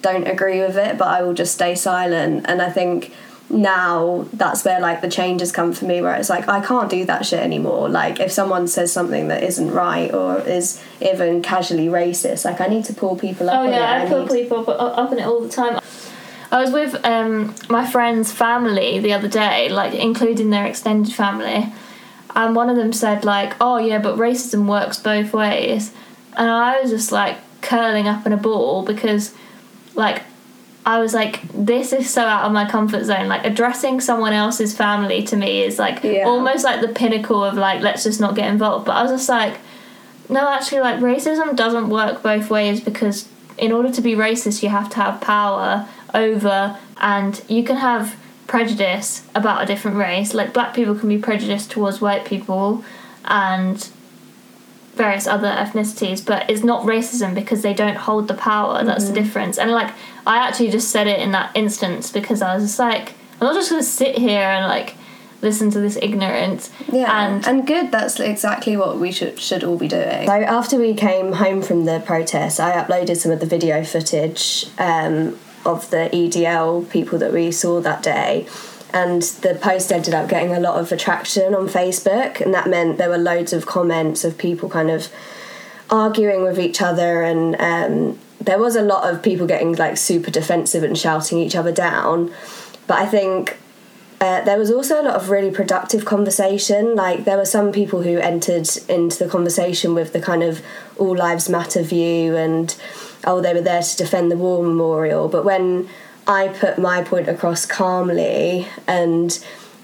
[0.00, 2.44] don't agree with it, but I will just stay silent.
[2.46, 3.12] And I think
[3.50, 7.04] now that's where like the changes come for me where it's like I can't do
[7.04, 7.88] that shit anymore.
[7.88, 12.66] Like if someone says something that isn't right or is even casually racist like I
[12.66, 14.68] need to pull people up Oh yeah, I I pull need- people up,
[14.98, 15.78] up on it all the time.
[16.50, 21.72] I was with um, my friend's family the other day, like including their extended family,
[22.36, 25.92] and one of them said like, "Oh yeah, but racism works both ways,"
[26.36, 29.34] and I was just like curling up in a ball because,
[29.96, 30.22] like,
[30.86, 34.76] I was like, "This is so out of my comfort zone." Like addressing someone else's
[34.76, 36.24] family to me is like Yeah.
[36.26, 38.86] almost like the pinnacle of like, let's just not get involved.
[38.86, 39.54] But I was just like.
[40.26, 43.28] No, actually, like racism doesn't work both ways because
[43.58, 48.16] in order to be racist, you have to have power over, and you can have
[48.46, 50.32] prejudice about a different race.
[50.32, 52.82] Like black people can be prejudiced towards white people,
[53.26, 53.86] and
[54.94, 58.82] various other ethnicities, but it's not racism because they don't hold the power.
[58.84, 59.58] That's the difference.
[59.58, 59.92] And like,
[60.26, 63.54] I actually just said it in that instance because I was just like, I'm not
[63.54, 64.94] just gonna sit here and like
[65.42, 66.70] listen to this ignorance.
[66.90, 67.92] Yeah, and and, good.
[67.92, 70.26] That's exactly what we should should all be doing.
[70.26, 74.66] So after we came home from the protest, I uploaded some of the video footage
[74.78, 78.46] um, of the EDL people that we saw that day.
[78.94, 82.96] And the post ended up getting a lot of attraction on Facebook, and that meant
[82.96, 85.08] there were loads of comments of people kind of
[85.90, 90.30] arguing with each other, and um, there was a lot of people getting like super
[90.30, 92.32] defensive and shouting each other down.
[92.86, 93.58] But I think
[94.20, 96.94] uh, there was also a lot of really productive conversation.
[96.94, 100.62] Like there were some people who entered into the conversation with the kind of
[100.98, 102.74] all lives matter view, and
[103.24, 105.28] oh, they were there to defend the war memorial.
[105.28, 105.88] But when
[106.26, 109.32] I put my point across calmly and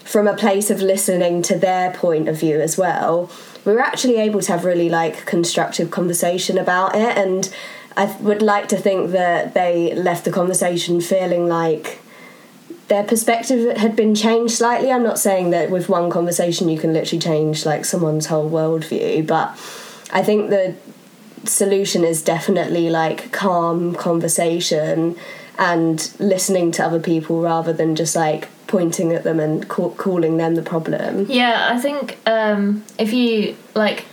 [0.04, 3.30] from a place of listening to their point of view as well,
[3.64, 7.16] we were actually able to have really like constructive conversation about it.
[7.16, 7.54] And
[7.96, 12.00] I would like to think that they left the conversation feeling like
[12.88, 14.90] their perspective had been changed slightly.
[14.90, 19.26] I'm not saying that with one conversation you can literally change like someone's whole worldview,
[19.26, 19.50] but
[20.12, 20.74] I think the
[21.44, 25.16] solution is definitely like calm conversation
[25.60, 30.38] and listening to other people rather than just like pointing at them and ca- calling
[30.38, 31.26] them the problem.
[31.28, 34.06] Yeah, I think um, if you like,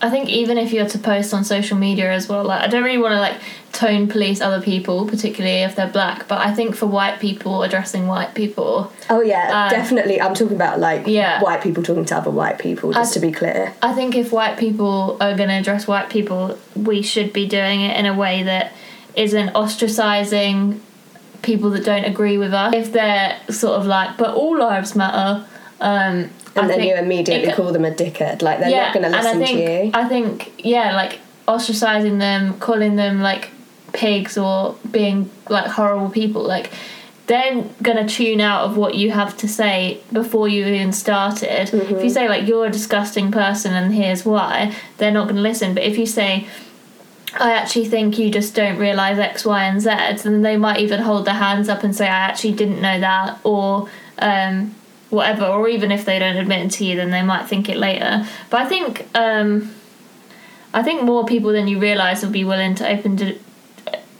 [0.00, 2.82] I think even if you're to post on social media as well, like I don't
[2.82, 3.36] really want to like
[3.72, 6.26] tone police other people, particularly if they're black.
[6.28, 10.18] But I think for white people addressing white people, Oh yeah, Um, definitely.
[10.20, 11.42] I'm talking about like Yeah.
[11.42, 13.74] white people talking to other white people, just to be clear.
[13.82, 17.82] I think if white people are going to address white people, we should be doing
[17.82, 18.72] it in a way that
[19.16, 20.80] isn't ostracizing
[21.42, 22.74] people that don't agree with us.
[22.74, 25.46] If they're sort of like, but all lives matter.
[25.80, 28.42] Um, I And then think you immediately it- call them a dickhead.
[28.42, 29.90] Like they're not going to listen think, to you.
[29.94, 33.50] I think yeah, like ostracizing them, calling them like
[33.92, 36.70] pigs or being like horrible people, like
[37.26, 41.68] they're gonna tune out of what you have to say before you even started.
[41.68, 41.94] Mm-hmm.
[41.94, 45.74] If you say like you're a disgusting person and here's why, they're not gonna listen.
[45.74, 46.48] But if you say
[47.34, 49.90] I actually think you just don't realise X, Y, and Z,
[50.28, 53.38] and they might even hold their hands up and say, I actually didn't know that,
[53.44, 54.74] or um,
[55.10, 55.44] whatever.
[55.44, 58.26] Or even if they don't admit it to you, then they might think it later.
[58.50, 59.74] But I think um,
[60.72, 63.38] I think more people than you realise will be willing to open to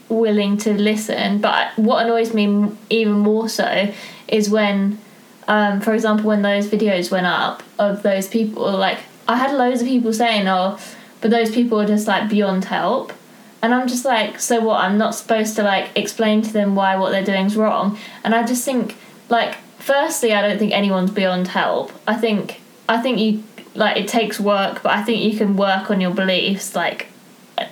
[0.09, 1.41] willing to listen.
[1.41, 3.93] But what annoys me even more so
[4.27, 4.99] is when,
[5.47, 9.81] um, for example, when those videos went up of those people, like I had loads
[9.83, 10.79] of people saying, "Oh,
[11.21, 13.13] but those people are just like beyond help."
[13.61, 14.81] And I'm just like, so what?
[14.81, 17.99] I'm not supposed to like explain to them why what they're doing is wrong.
[18.23, 18.97] And I just think,
[19.29, 21.91] like, firstly, I don't think anyone's beyond help.
[22.07, 23.43] I think, I think you
[23.75, 27.09] like it takes work, but I think you can work on your beliefs like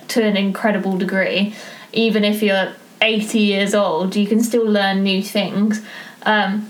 [0.09, 1.53] to an incredible degree.
[1.93, 5.81] Even if you're 80 years old, you can still learn new things.
[6.23, 6.69] Um,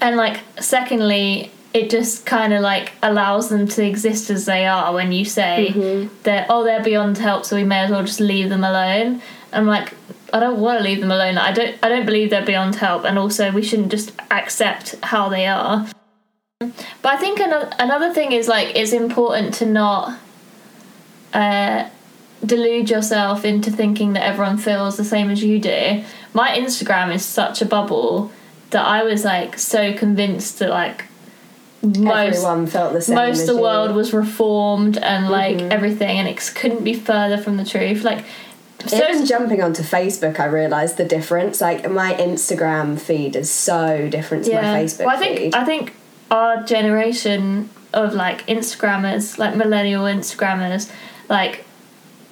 [0.00, 4.94] and like, secondly, it just kind of like allows them to exist as they are
[4.94, 8.48] when you say that oh they're beyond help so we may as well just leave
[8.48, 9.20] them alone.
[9.52, 9.94] I'm like
[10.32, 11.38] i don't want to leave them alone.
[11.38, 15.28] I don't i don't believe they're beyond help and also we shouldn't just accept how
[15.28, 15.86] they are.
[16.60, 20.18] But i think another, another thing is like it's important to not
[21.34, 21.88] uh,
[22.44, 26.02] delude yourself into thinking that everyone feels the same as you do.
[26.32, 28.32] My instagram is such a bubble
[28.70, 31.04] that i was like so convinced that like
[31.82, 33.14] most Everyone felt the same.
[33.14, 35.70] most of the world was reformed and like Mhm.
[35.70, 38.02] everything, and it couldn't be further from the truth.
[38.04, 38.24] Like,
[38.86, 41.60] so jumping onto Facebook, I realised the difference.
[41.60, 45.54] Like my Instagram feed is so different to my Facebook Well, I think feed.
[45.54, 45.94] I think
[46.30, 50.90] our generation of like Instagrammers, like millennial Instagrammers,
[51.28, 51.64] like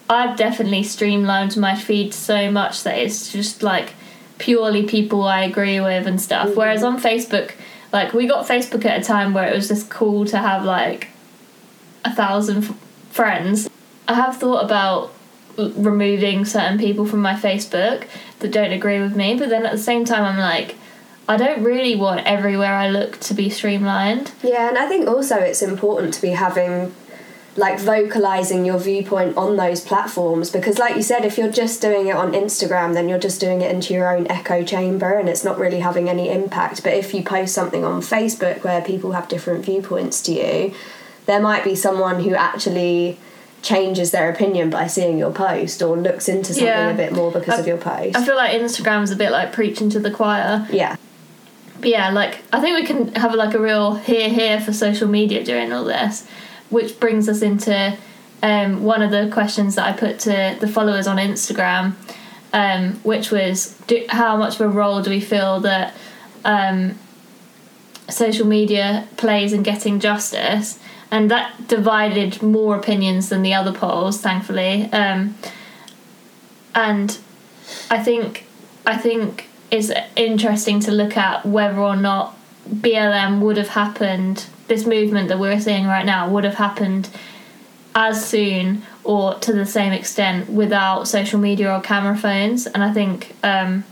[0.09, 3.95] I've definitely streamlined my feed so much that it's just like
[4.39, 6.49] purely people I agree with and stuff.
[6.49, 6.59] Mm-hmm.
[6.59, 7.53] Whereas on Facebook,
[7.97, 11.09] like we got Facebook at a time where it was just cool to have like
[12.05, 12.77] a thousand f-
[13.11, 13.71] friends.
[14.07, 15.15] I have thought about
[15.57, 18.07] removing certain people from my Facebook
[18.41, 20.77] that don't agree with me, but then at the same time, I'm like,
[21.27, 24.31] I don't really want everywhere I look to be streamlined.
[24.43, 26.95] Yeah, and I think also it's important to be having
[27.59, 32.07] like vocalizing your viewpoint on those platforms because like you said if you're just doing
[32.09, 35.43] it on Instagram then you're just doing it into your own echo chamber and it's
[35.43, 39.27] not really having any impact but if you post something on Facebook where people have
[39.29, 40.75] different viewpoints to you
[41.25, 43.19] there might be someone who actually
[43.63, 46.91] changes their opinion by seeing your post or looks into something Yeah.
[46.91, 49.53] a bit more because I- of your post I feel like Instagram's a bit like
[49.53, 50.67] preaching to the choir.
[50.71, 50.97] yeah
[51.81, 55.09] But yeah, like I think we can have like a real here here for social
[55.09, 56.27] media during all this,
[56.71, 57.97] which brings us into
[58.43, 61.95] um, one of the questions that I put to the followers on Instagram,
[62.53, 65.95] um, which was do, how much of a role do we feel that
[66.45, 66.99] um,
[68.09, 70.79] social media plays in getting justice?
[71.11, 74.91] And that divided more opinions than the other polls, thankfully.
[74.93, 75.37] Um,
[76.75, 77.17] and
[77.91, 78.45] I think
[78.87, 82.37] I think it's interesting to look at whether or not
[82.69, 84.47] BLM would have happened.
[84.69, 87.09] This movement that we're seeing right now would have happened
[87.95, 92.67] as soon or to the same extent without social media or camera phones.
[92.67, 93.85] And I think um,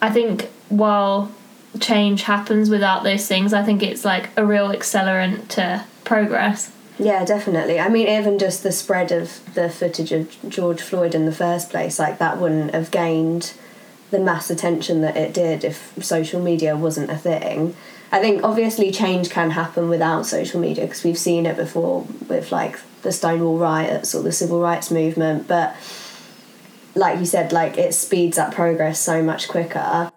[0.00, 1.32] I think while
[1.80, 6.70] change happens without those things, I think it's like a real accelerant to progress.
[6.98, 7.78] Yeah, definitely.
[7.78, 11.70] I mean, even just the spread of the footage of George Floyd in the first
[11.70, 13.52] place, like that wouldn't have gained
[14.10, 17.76] the mass attention that it did if social media wasn't a thing.
[18.10, 22.50] I think obviously change can happen without social media because we've seen it before with
[22.50, 25.76] like the Stonewall riots or the civil rights movement, but
[26.94, 30.10] like you said, like it speeds up progress so much quicker.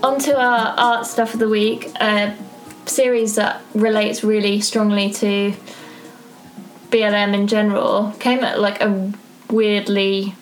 [0.00, 2.36] On to our art stuff of the week, a
[2.86, 5.52] series that relates really strongly to
[6.90, 9.12] BLM in general came at like a
[9.50, 10.34] weirdly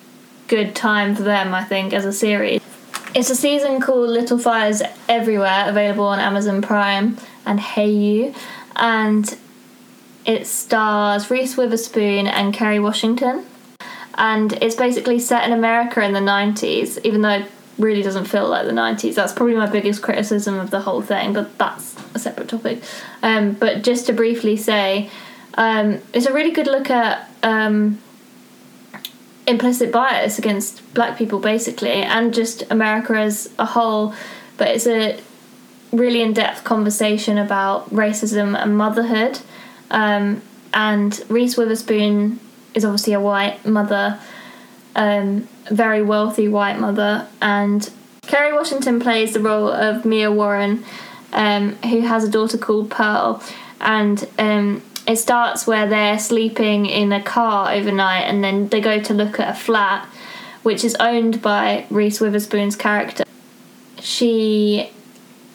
[0.48, 2.60] good time for them, I think, as a series.
[3.14, 8.34] It's a season called Little Fires Everywhere, available on Amazon Prime and Hey You,
[8.76, 9.36] and
[10.24, 13.46] it stars Reese Witherspoon and Kerry Washington,
[14.14, 18.48] and it's basically set in America in the 90s, even though it really doesn't feel
[18.48, 19.14] like the 90s.
[19.14, 22.82] That's probably my biggest criticism of the whole thing, but that's a separate topic.
[23.22, 25.10] Um, but just to briefly say,
[25.56, 27.98] um, it's a really good look at um,
[29.46, 34.14] implicit bias against black people, basically, and just America as a whole.
[34.56, 35.20] But it's a
[35.92, 39.38] really in depth conversation about racism and motherhood.
[39.90, 40.42] Um,
[40.74, 42.40] and Reese Witherspoon
[42.74, 44.18] is obviously a white mother,
[44.94, 47.90] um, very wealthy white mother, and
[48.22, 50.84] Kerry Washington plays the role of Mia Warren,
[51.32, 53.42] um, who has a daughter called Pearl,
[53.80, 59.00] and um, it starts where they're sleeping in a car overnight, and then they go
[59.00, 60.06] to look at a flat,
[60.62, 63.24] which is owned by Reese Witherspoon's character.
[64.00, 64.90] She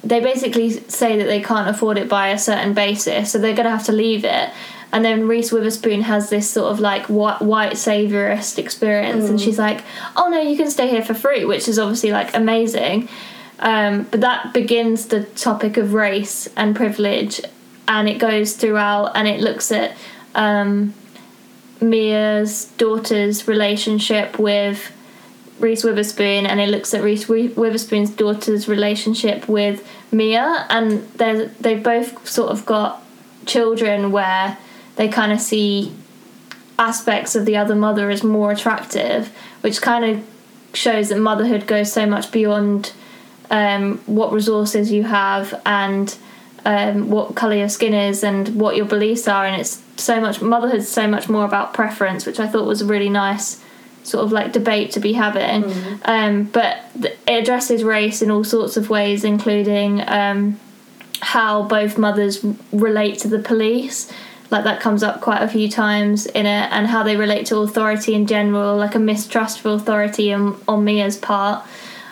[0.04, 3.66] they basically say that they can't afford it by a certain basis, so they're going
[3.66, 4.50] to have to leave it.
[4.92, 9.60] And then Reese Witherspoon has this sort of like white, white saviorist experience, and she's
[9.60, 9.84] like,
[10.16, 13.08] "Oh no, you can stay here for free," which is obviously like amazing.
[13.60, 17.42] Um, but that begins the topic of race and privilege,
[17.92, 19.98] and it goes throughout, and it looks at
[20.34, 20.94] um,
[21.82, 24.90] Mia's daughter's relationship with
[25.60, 31.84] Reese Witherspoon, and it looks at Reese Witherspoon's daughter's relationship with Mia, and they they've
[31.84, 33.04] both sort of got
[33.46, 34.58] children where
[34.96, 35.94] they kind of see
[36.80, 39.28] aspects of the other mother as more attractive,
[39.60, 40.26] which kind of
[40.74, 42.94] shows that motherhood goes so much beyond
[43.50, 46.16] um, what resources you have and
[46.66, 50.42] um, what color your skin is and what your beliefs are, and it's so much
[50.42, 53.64] motherhood's so much more about preference, which I thought was a really nice
[54.04, 55.64] sort of like debate to be having.
[56.06, 60.60] Um, but th- it addresses race in all sorts of ways, including um,
[61.22, 64.12] how both mothers relate to the police.
[64.52, 67.58] like that comes up quite a few times in it, and how they relate to
[67.60, 71.66] authority in general, like a mistrust of authority on, on Mia's part.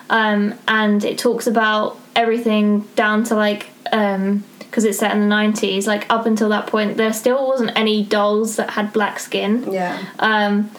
[0.09, 5.35] Um, and it talks about everything down to like um, because it's set in the
[5.35, 9.71] 90s like up until that point there still wasn't any dolls that had black skin
[9.71, 10.03] Yeah.
[10.19, 10.69] um,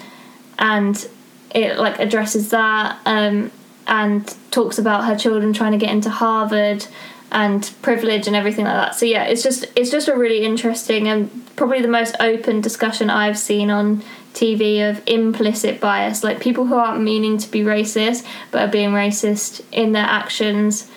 [0.58, 1.08] and
[1.54, 3.50] it like addresses that um,
[3.86, 6.86] and talks about her children trying to get into Harvard
[7.32, 8.94] and privilege and everything like that.
[8.94, 13.08] So yeah, it's just it's just a really interesting and probably the most open discussion
[13.10, 14.02] I've seen on
[14.34, 18.90] TV of implicit bias, like people who aren't meaning to be racist but are being
[18.90, 20.88] racist in their actions,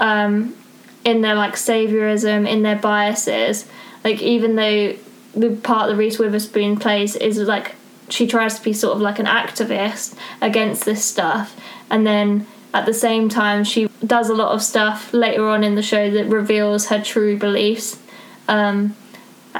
[0.00, 0.56] um,
[1.04, 3.66] in their like saviorism, in their biases.
[4.02, 4.96] Like even though
[5.34, 7.76] the part that Reese Witherspoon plays is like
[8.08, 11.54] she tries to be sort of like an activist against this stuff
[11.88, 12.44] and then
[12.74, 16.10] at the same time she does a lot of stuff later on in the show
[16.10, 18.00] that reveals her true beliefs
[18.48, 18.96] um,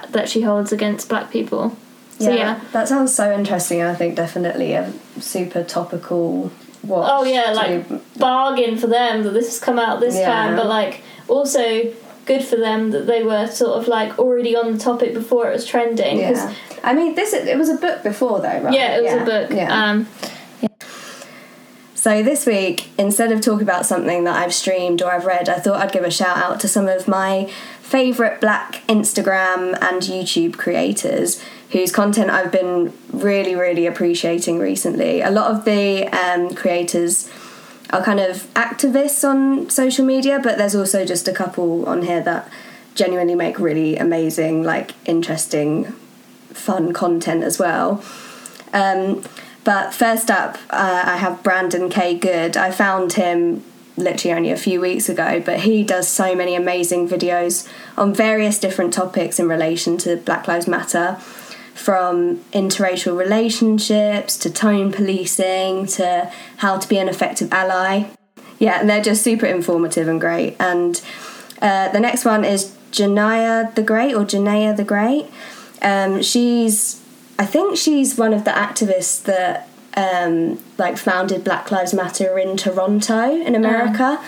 [0.09, 1.77] that she holds against black people
[2.21, 3.81] so yeah, that sounds so interesting.
[3.81, 7.09] and I think definitely a super topical watch.
[7.13, 10.27] oh yeah to- like bargain for them that this has come out this Yeah.
[10.33, 11.93] time but like also
[12.27, 15.53] good for them that they were sort of like already on the topic before it
[15.53, 16.55] was trending yeah.
[16.83, 18.73] I mean, this it was a book before though, right?
[18.73, 19.71] yeah it was a book Yeah.
[19.91, 20.07] um,
[21.95, 25.59] So this week, instead of talking about something that I've streamed or I've read, I
[25.59, 27.51] thought I'd give a shout out to some of my
[27.91, 35.21] favourite black Instagram and YouTube creators whose content I've been really, really appreciating recently.
[35.23, 37.29] A lot of the um, creators
[37.91, 42.21] are kind of activists on social media, but there's also just a couple on here
[42.23, 42.49] that
[42.95, 45.87] genuinely make really amazing, like interesting,
[46.53, 48.05] fun content as well.
[48.73, 49.25] Um,
[49.65, 52.17] but first up, uh, I have Brandon K.
[52.17, 52.57] Good.
[52.57, 53.65] I found him
[54.01, 58.59] literally only a few weeks ago, but he does so many amazing videos on various
[58.59, 61.19] different topics in relation to Black Lives Matter.
[61.73, 68.05] From interracial relationships to tone policing to how to be an effective ally.
[68.59, 70.57] Yeah, and they're just super informative and great.
[70.61, 71.01] And
[71.63, 75.25] uh, the next one is Janaya the Great or Janaya the Great.
[75.81, 77.01] Um, she's,
[77.39, 82.57] I think she's one of the activists that um, like founded Black Lives Matter in
[82.57, 84.21] Toronto in America.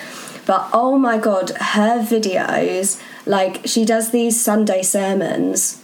[0.44, 5.78] But oh my god, her videos, like she does these Sunday sermons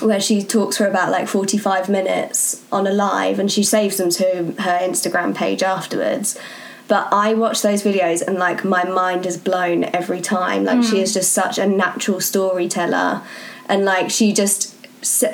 [0.00, 4.10] where she talks for about like 45 minutes on a live and she saves them
[4.10, 6.38] to her Instagram page afterwards.
[6.86, 10.64] But I watch those videos and like my mind is blown every time.
[10.64, 13.22] Like she is just such a natural storyteller
[13.68, 14.74] and like she just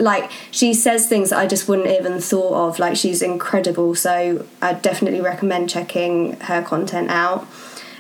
[0.00, 2.78] like she says things I just wouldn't even thought of.
[2.78, 3.94] Like she's incredible.
[3.94, 7.46] So I definitely recommend checking her content out.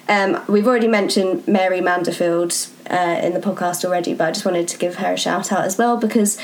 [0.08, 4.68] Um, we've already mentioned Mary Mandefield uh, in the podcast already, but I just wanted
[4.68, 6.38] to give her a shout out as well because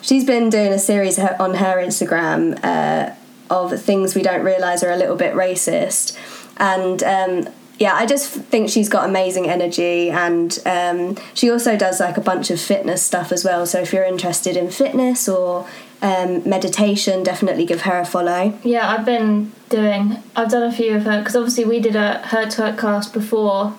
[0.00, 3.14] she's been doing a series on her Instagram uh,
[3.50, 6.16] of things we don't realise are a little bit racist.
[6.56, 12.00] And um, yeah, I just think she's got amazing energy, and um, she also does
[12.00, 13.66] like a bunch of fitness stuff as well.
[13.66, 15.66] So if you're interested in fitness or
[16.02, 18.58] um, meditation, definitely give her a follow.
[18.64, 20.22] Yeah, I've been doing.
[20.34, 23.76] I've done a few of her because obviously we did a her twerk class before,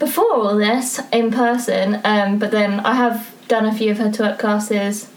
[0.00, 2.00] before all this in person.
[2.04, 5.08] Um, but then I have done a few of her twerk classes,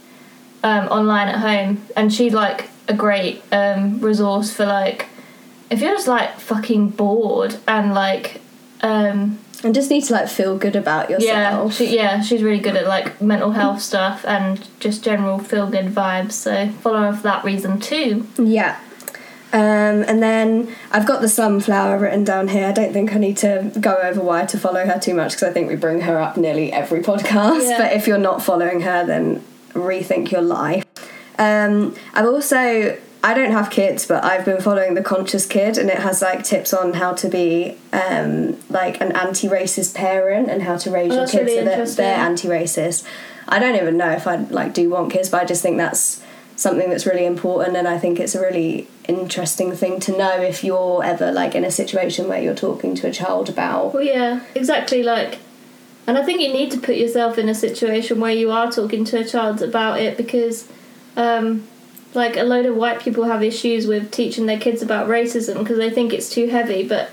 [0.64, 5.08] um, online at home, and she's like a great um resource for like,
[5.70, 8.42] if you're just like fucking bored and like,
[8.82, 11.74] um, And just need to like feel good about yeah, yourself.
[11.74, 15.88] she, yeah, she's really good at like mental health stuff and just general feel good
[15.88, 16.34] vibes.
[16.34, 18.28] So follow her for that reason too.
[18.38, 18.80] Yeah.
[19.54, 22.68] Um, and then I've got the Slumflower written down here.
[22.68, 25.50] I don't think I need to go over why to follow her too much because
[25.50, 27.68] I think we bring her up nearly every podcast.
[27.70, 27.78] Yeah.
[27.78, 29.42] But if you're not following her, then
[29.74, 30.84] rethink your life.
[31.40, 32.98] Um, I've also
[33.28, 36.46] I don't have kids, but I've been following the Conscious Kid, and it has like
[36.46, 41.16] tips on how to be um, like an anti-racist parent and how to raise Oh,
[41.18, 43.06] your kids really so that they're anti-racist.
[43.50, 46.24] I don't even know if I like do want kids, but I just think that's
[46.56, 50.64] something that's really important, and I think it's a really interesting thing to know if
[50.64, 53.94] you're ever like in a situation where you're talking to a child about.
[53.94, 55.04] Well, yeah, exactly.
[55.04, 55.40] Like,
[56.08, 59.04] and I think you need to put yourself in a situation where you are talking
[59.04, 60.70] to a child about it because,
[61.18, 61.68] um,
[62.18, 65.78] like, a load of white people have issues with teaching their kids about racism because
[65.78, 66.86] they think it's too heavy.
[66.86, 67.10] But,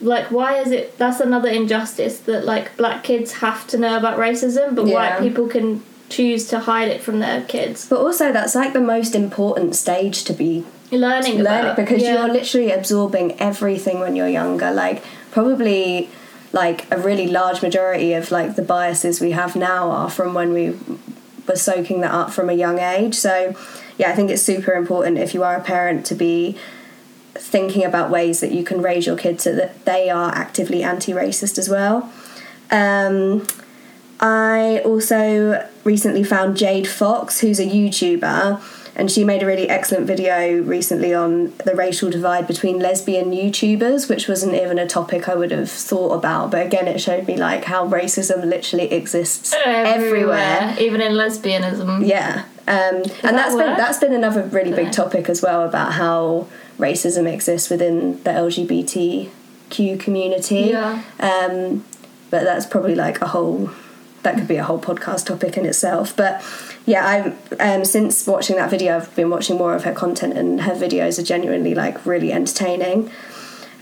[0.00, 0.98] like, why is it?
[0.98, 4.94] That's another injustice that like black kids have to know about racism, but Yeah.
[4.94, 7.86] white people can choose to hide it from their kids.
[7.88, 12.02] But also, that's like the most important stage to be Learning learn about it because
[12.02, 12.14] yeah.
[12.14, 16.08] you're literally absorbing everything when you're younger like probably
[16.52, 20.52] like a really large majority of like the biases we have now are from when
[20.52, 20.74] we
[21.46, 23.14] were soaking that up from a young age.
[23.14, 23.54] So,
[23.98, 26.56] yeah, I think it's super important if you are a parent to be
[27.34, 31.58] thinking about ways that you can raise your kids so that they are actively anti-racist
[31.58, 32.10] as well.
[32.70, 33.46] Um,
[34.20, 38.60] I also recently found Jade Fox, who's a YouTuber,
[38.96, 44.08] and she made a really excellent video recently on the racial divide between lesbian YouTubers,
[44.08, 46.50] which wasn't even a topic I would have thought about.
[46.50, 52.08] But again, it showed me like how racism literally exists everywhere, even in lesbianism.
[52.08, 55.94] Yeah, um, and that that's been that's been another really big topic as well about
[55.94, 56.46] how
[56.78, 60.68] racism exists within the LGBTQ community.
[60.70, 61.02] Yeah.
[61.18, 61.86] Um,
[62.30, 63.70] but that's probably like a whole
[64.22, 66.14] that could be a whole podcast topic in itself.
[66.14, 66.42] But
[66.84, 70.60] yeah, I've um, since watching that video, I've been watching more of her content, and
[70.62, 73.10] her videos are genuinely like really entertaining.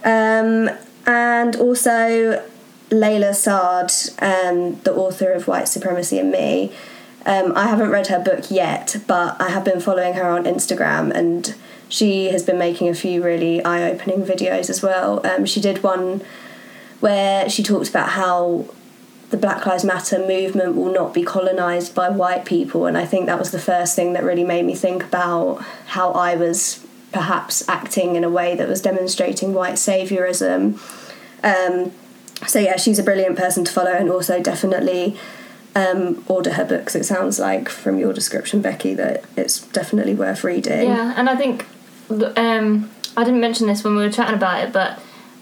[0.04, 0.70] Um,
[1.06, 2.44] and also
[2.90, 3.90] Layla Saad,
[4.22, 6.72] um, the author of White Supremacy and Me.
[7.26, 11.10] Um, I haven't read her book yet, but I have been following her on Instagram,
[11.10, 11.54] and
[11.88, 15.26] she has been making a few really eye-opening videos as well.
[15.26, 16.22] Um, she did one
[17.00, 18.66] where she talked about how
[19.30, 23.26] the Black Lives Matter movement will not be colonized by white people, and I think
[23.26, 27.68] that was the first thing that really made me think about how I was perhaps
[27.68, 30.78] acting in a way that was demonstrating white saviorism.
[31.42, 31.90] Um,
[32.46, 35.18] so yeah, she's a brilliant person to follow, and also definitely
[35.76, 36.94] um, order her books.
[36.94, 40.88] It sounds like from your description, Becky, that it's definitely worth reading.
[40.88, 41.66] Yeah, and I think
[42.10, 44.98] um, I didn't mention this when we were chatting about it, but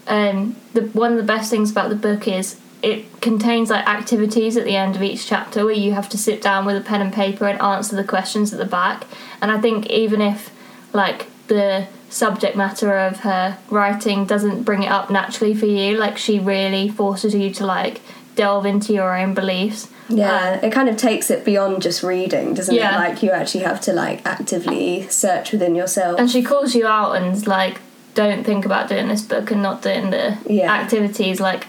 [0.09, 4.57] um, the one of the best things about the book is it contains like activities
[4.57, 7.01] at the end of each chapter where you have to sit down with a pen
[7.01, 9.05] and paper and answer the questions at the back.
[9.41, 10.51] And I think even if
[10.93, 16.19] like the subject matter of her writing doesn't bring it up naturally for you, like
[16.19, 18.01] she really forces you to like
[18.37, 19.89] delve into your own beliefs.
[20.09, 22.95] Yeah, it kind of takes it beyond just reading, doesn't Yeah.
[22.95, 23.09] it?
[23.11, 26.19] Like you actually have to like actively search within yourself.
[26.19, 27.81] and she calls you out and like
[28.15, 30.73] don't think about doing this book and not doing the Yeah.
[30.73, 31.67] activities like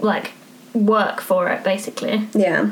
[0.00, 0.32] like
[0.74, 2.70] work for it basically Yeah.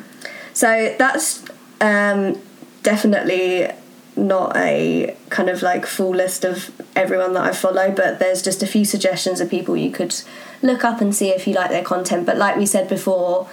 [0.53, 1.43] So that's
[1.81, 2.39] um,
[2.83, 3.69] definitely
[4.17, 8.63] not a kind of like full list of everyone that I follow, but there's just
[8.63, 10.15] a few suggestions of people you could
[10.63, 12.27] look up and see if you like their content.
[12.27, 13.49] But like we said before,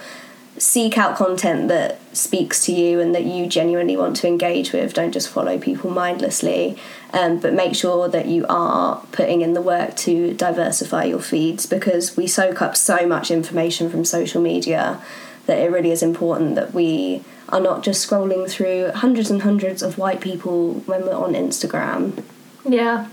[0.56, 4.94] seek out content that speaks to you and that you genuinely want to engage with.
[4.94, 6.78] Don't just follow people mindlessly,
[7.12, 11.66] um, but make sure that you are putting in the work to diversify your feeds
[11.66, 15.02] because we soak up so much information from social media
[15.46, 19.82] that it really is important that we are not just scrolling through hundreds and hundreds
[19.82, 22.22] of white people when we're on Instagram.
[22.68, 23.08] yeah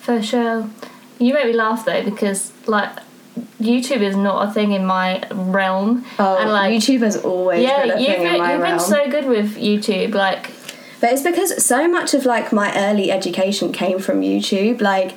[0.00, 0.70] for sure
[1.18, 2.90] you make me laugh though because like
[3.60, 7.82] youtube is not a thing in my realm Oh, and like YouTube has always yeah
[7.82, 10.50] been a you've, thing been, in my you've been so good with youtube like
[11.00, 14.80] But it's because so much of like my early education came from YouTube.
[14.80, 15.12] Like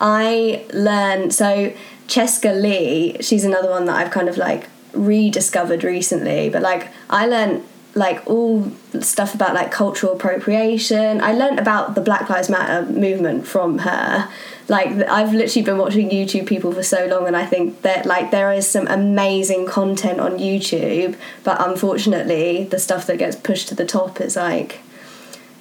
[0.00, 1.72] I learned so
[2.08, 4.62] Cheska Lee, she's another one that I've kind of like
[4.92, 6.48] rediscovered recently.
[6.48, 7.64] But like I learned
[7.94, 11.20] like all stuff about like cultural appropriation.
[11.20, 14.28] I learned about the Black Lives Matter movement from her.
[14.68, 18.30] Like I've literally been watching YouTube people for so long, and I think that like
[18.30, 23.74] there is some amazing content on YouTube, but unfortunately, the stuff that gets pushed to
[23.74, 24.80] the top is like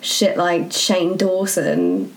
[0.01, 2.13] shit like Shane Dawson,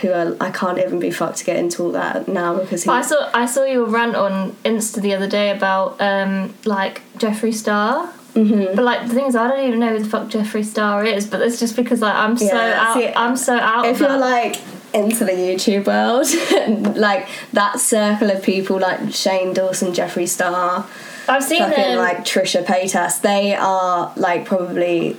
[0.00, 2.90] who are, I can't even be fucked to get into all that now because he.
[2.90, 7.54] I saw I saw your rant on Insta the other day about um like Jeffree
[7.54, 8.12] Star.
[8.34, 8.76] Mm-hmm.
[8.76, 11.26] But like the thing is, I don't even know who the fuck Jeffree Star is.
[11.26, 12.94] But it's just because like I'm so Yeah, out.
[12.94, 13.86] see, I'm so out.
[13.86, 14.60] if of you're like
[14.92, 20.86] into the YouTube world, like that circle of people like Shane Dawson, Jeffree Star,
[21.28, 21.98] I've seen fucking them.
[21.98, 25.16] like Trisha Paytas, they are like probably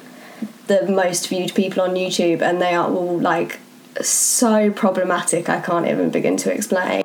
[0.67, 3.59] the most viewed people on YouTube, and they are all like
[4.01, 5.49] so problematic.
[5.49, 7.03] I can't even begin to explain.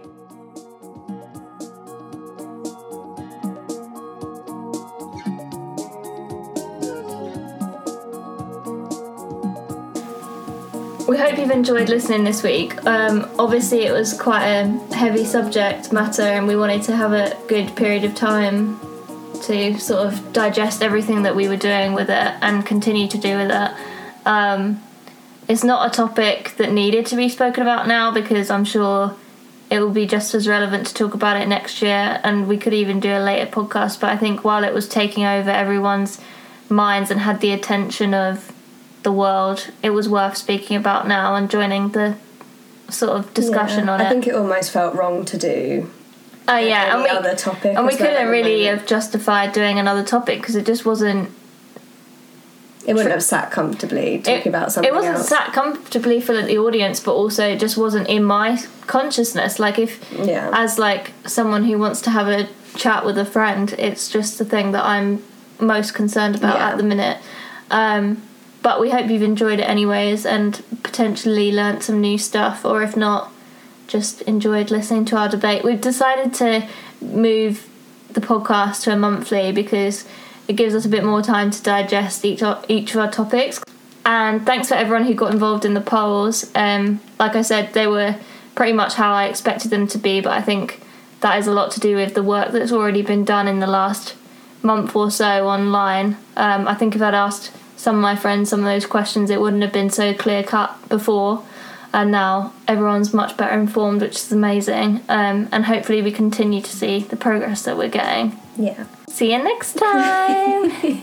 [11.09, 12.85] We hope you've enjoyed listening this week.
[12.87, 14.65] Um, obviously, it was quite a
[14.95, 18.79] heavy subject matter, and we wanted to have a good period of time
[19.43, 23.37] to sort of digest everything that we were doing with it and continue to do
[23.37, 23.71] with it.
[24.25, 24.81] Um,
[25.53, 29.15] it's not a topic that needed to be spoken about now because I'm sure
[29.71, 32.73] it will be just as relevant to talk about it next year, and we could
[32.73, 34.01] even do a later podcast.
[34.01, 36.19] But I think while it was taking over everyone's
[36.71, 38.51] minds and had the attention of
[39.03, 42.17] the world, it was worth speaking about now and joining the
[42.89, 45.91] sort of discussion Yeah, on it I think it almost felt wrong to do
[46.49, 49.53] Oh yeah, and we other topic and we as well at couldn't really have justified
[49.53, 51.31] doing another topic because it just wasn't.
[52.87, 55.29] It wouldn't have sat comfortably talking about something it wasn't else.
[55.29, 60.01] sat comfortably for the audience but also it just wasn't in my consciousness like if
[60.13, 60.51] Yeah.
[60.53, 64.45] as like someone who wants to have a chat with a friend it's just the
[64.45, 65.23] thing that i'm
[65.61, 66.71] most concerned about Yeah.
[66.71, 67.19] at the minute
[67.71, 68.21] um,
[68.63, 72.97] but we hope you've enjoyed it anyways and potentially learnt some new stuff or if
[72.97, 73.31] not
[73.87, 76.67] just enjoyed listening to our debate we've decided to
[77.01, 77.69] move
[78.13, 80.05] the podcast to a monthly because
[80.49, 83.63] it gives us a bit more time to digest each of, each of our topics.
[84.05, 86.51] And thanks for everyone who got involved in the polls.
[86.55, 88.17] Um, like I said, they were
[88.55, 90.81] pretty much how I expected them to be, but I think
[91.21, 93.67] that is a lot to do with the work that's already been done in the
[93.67, 94.17] last
[94.63, 96.17] month or so online.
[96.37, 99.41] Um, I think if I'd asked some of my friends some of those questions, it
[99.41, 101.45] wouldn't have been so clear cut before.
[101.95, 105.03] And now everyone's much better informed, which is amazing.
[105.09, 108.39] Um, and hopefully, we continue to see the progress that we're getting.
[108.57, 108.87] Yeah.
[109.13, 110.73] See you next time.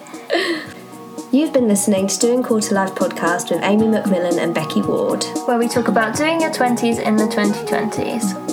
[1.31, 5.59] You've been listening to Doing Quarter Life podcast with Amy McMillan and Becky Ward, where
[5.59, 8.49] we talk about doing your 20s in the 2020s.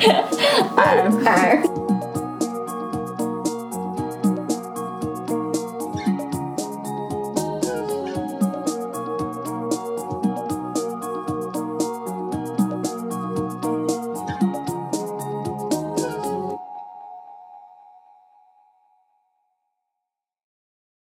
[0.80, 1.24] Oh.
[1.26, 1.74] oh.
[1.74, 1.87] oh.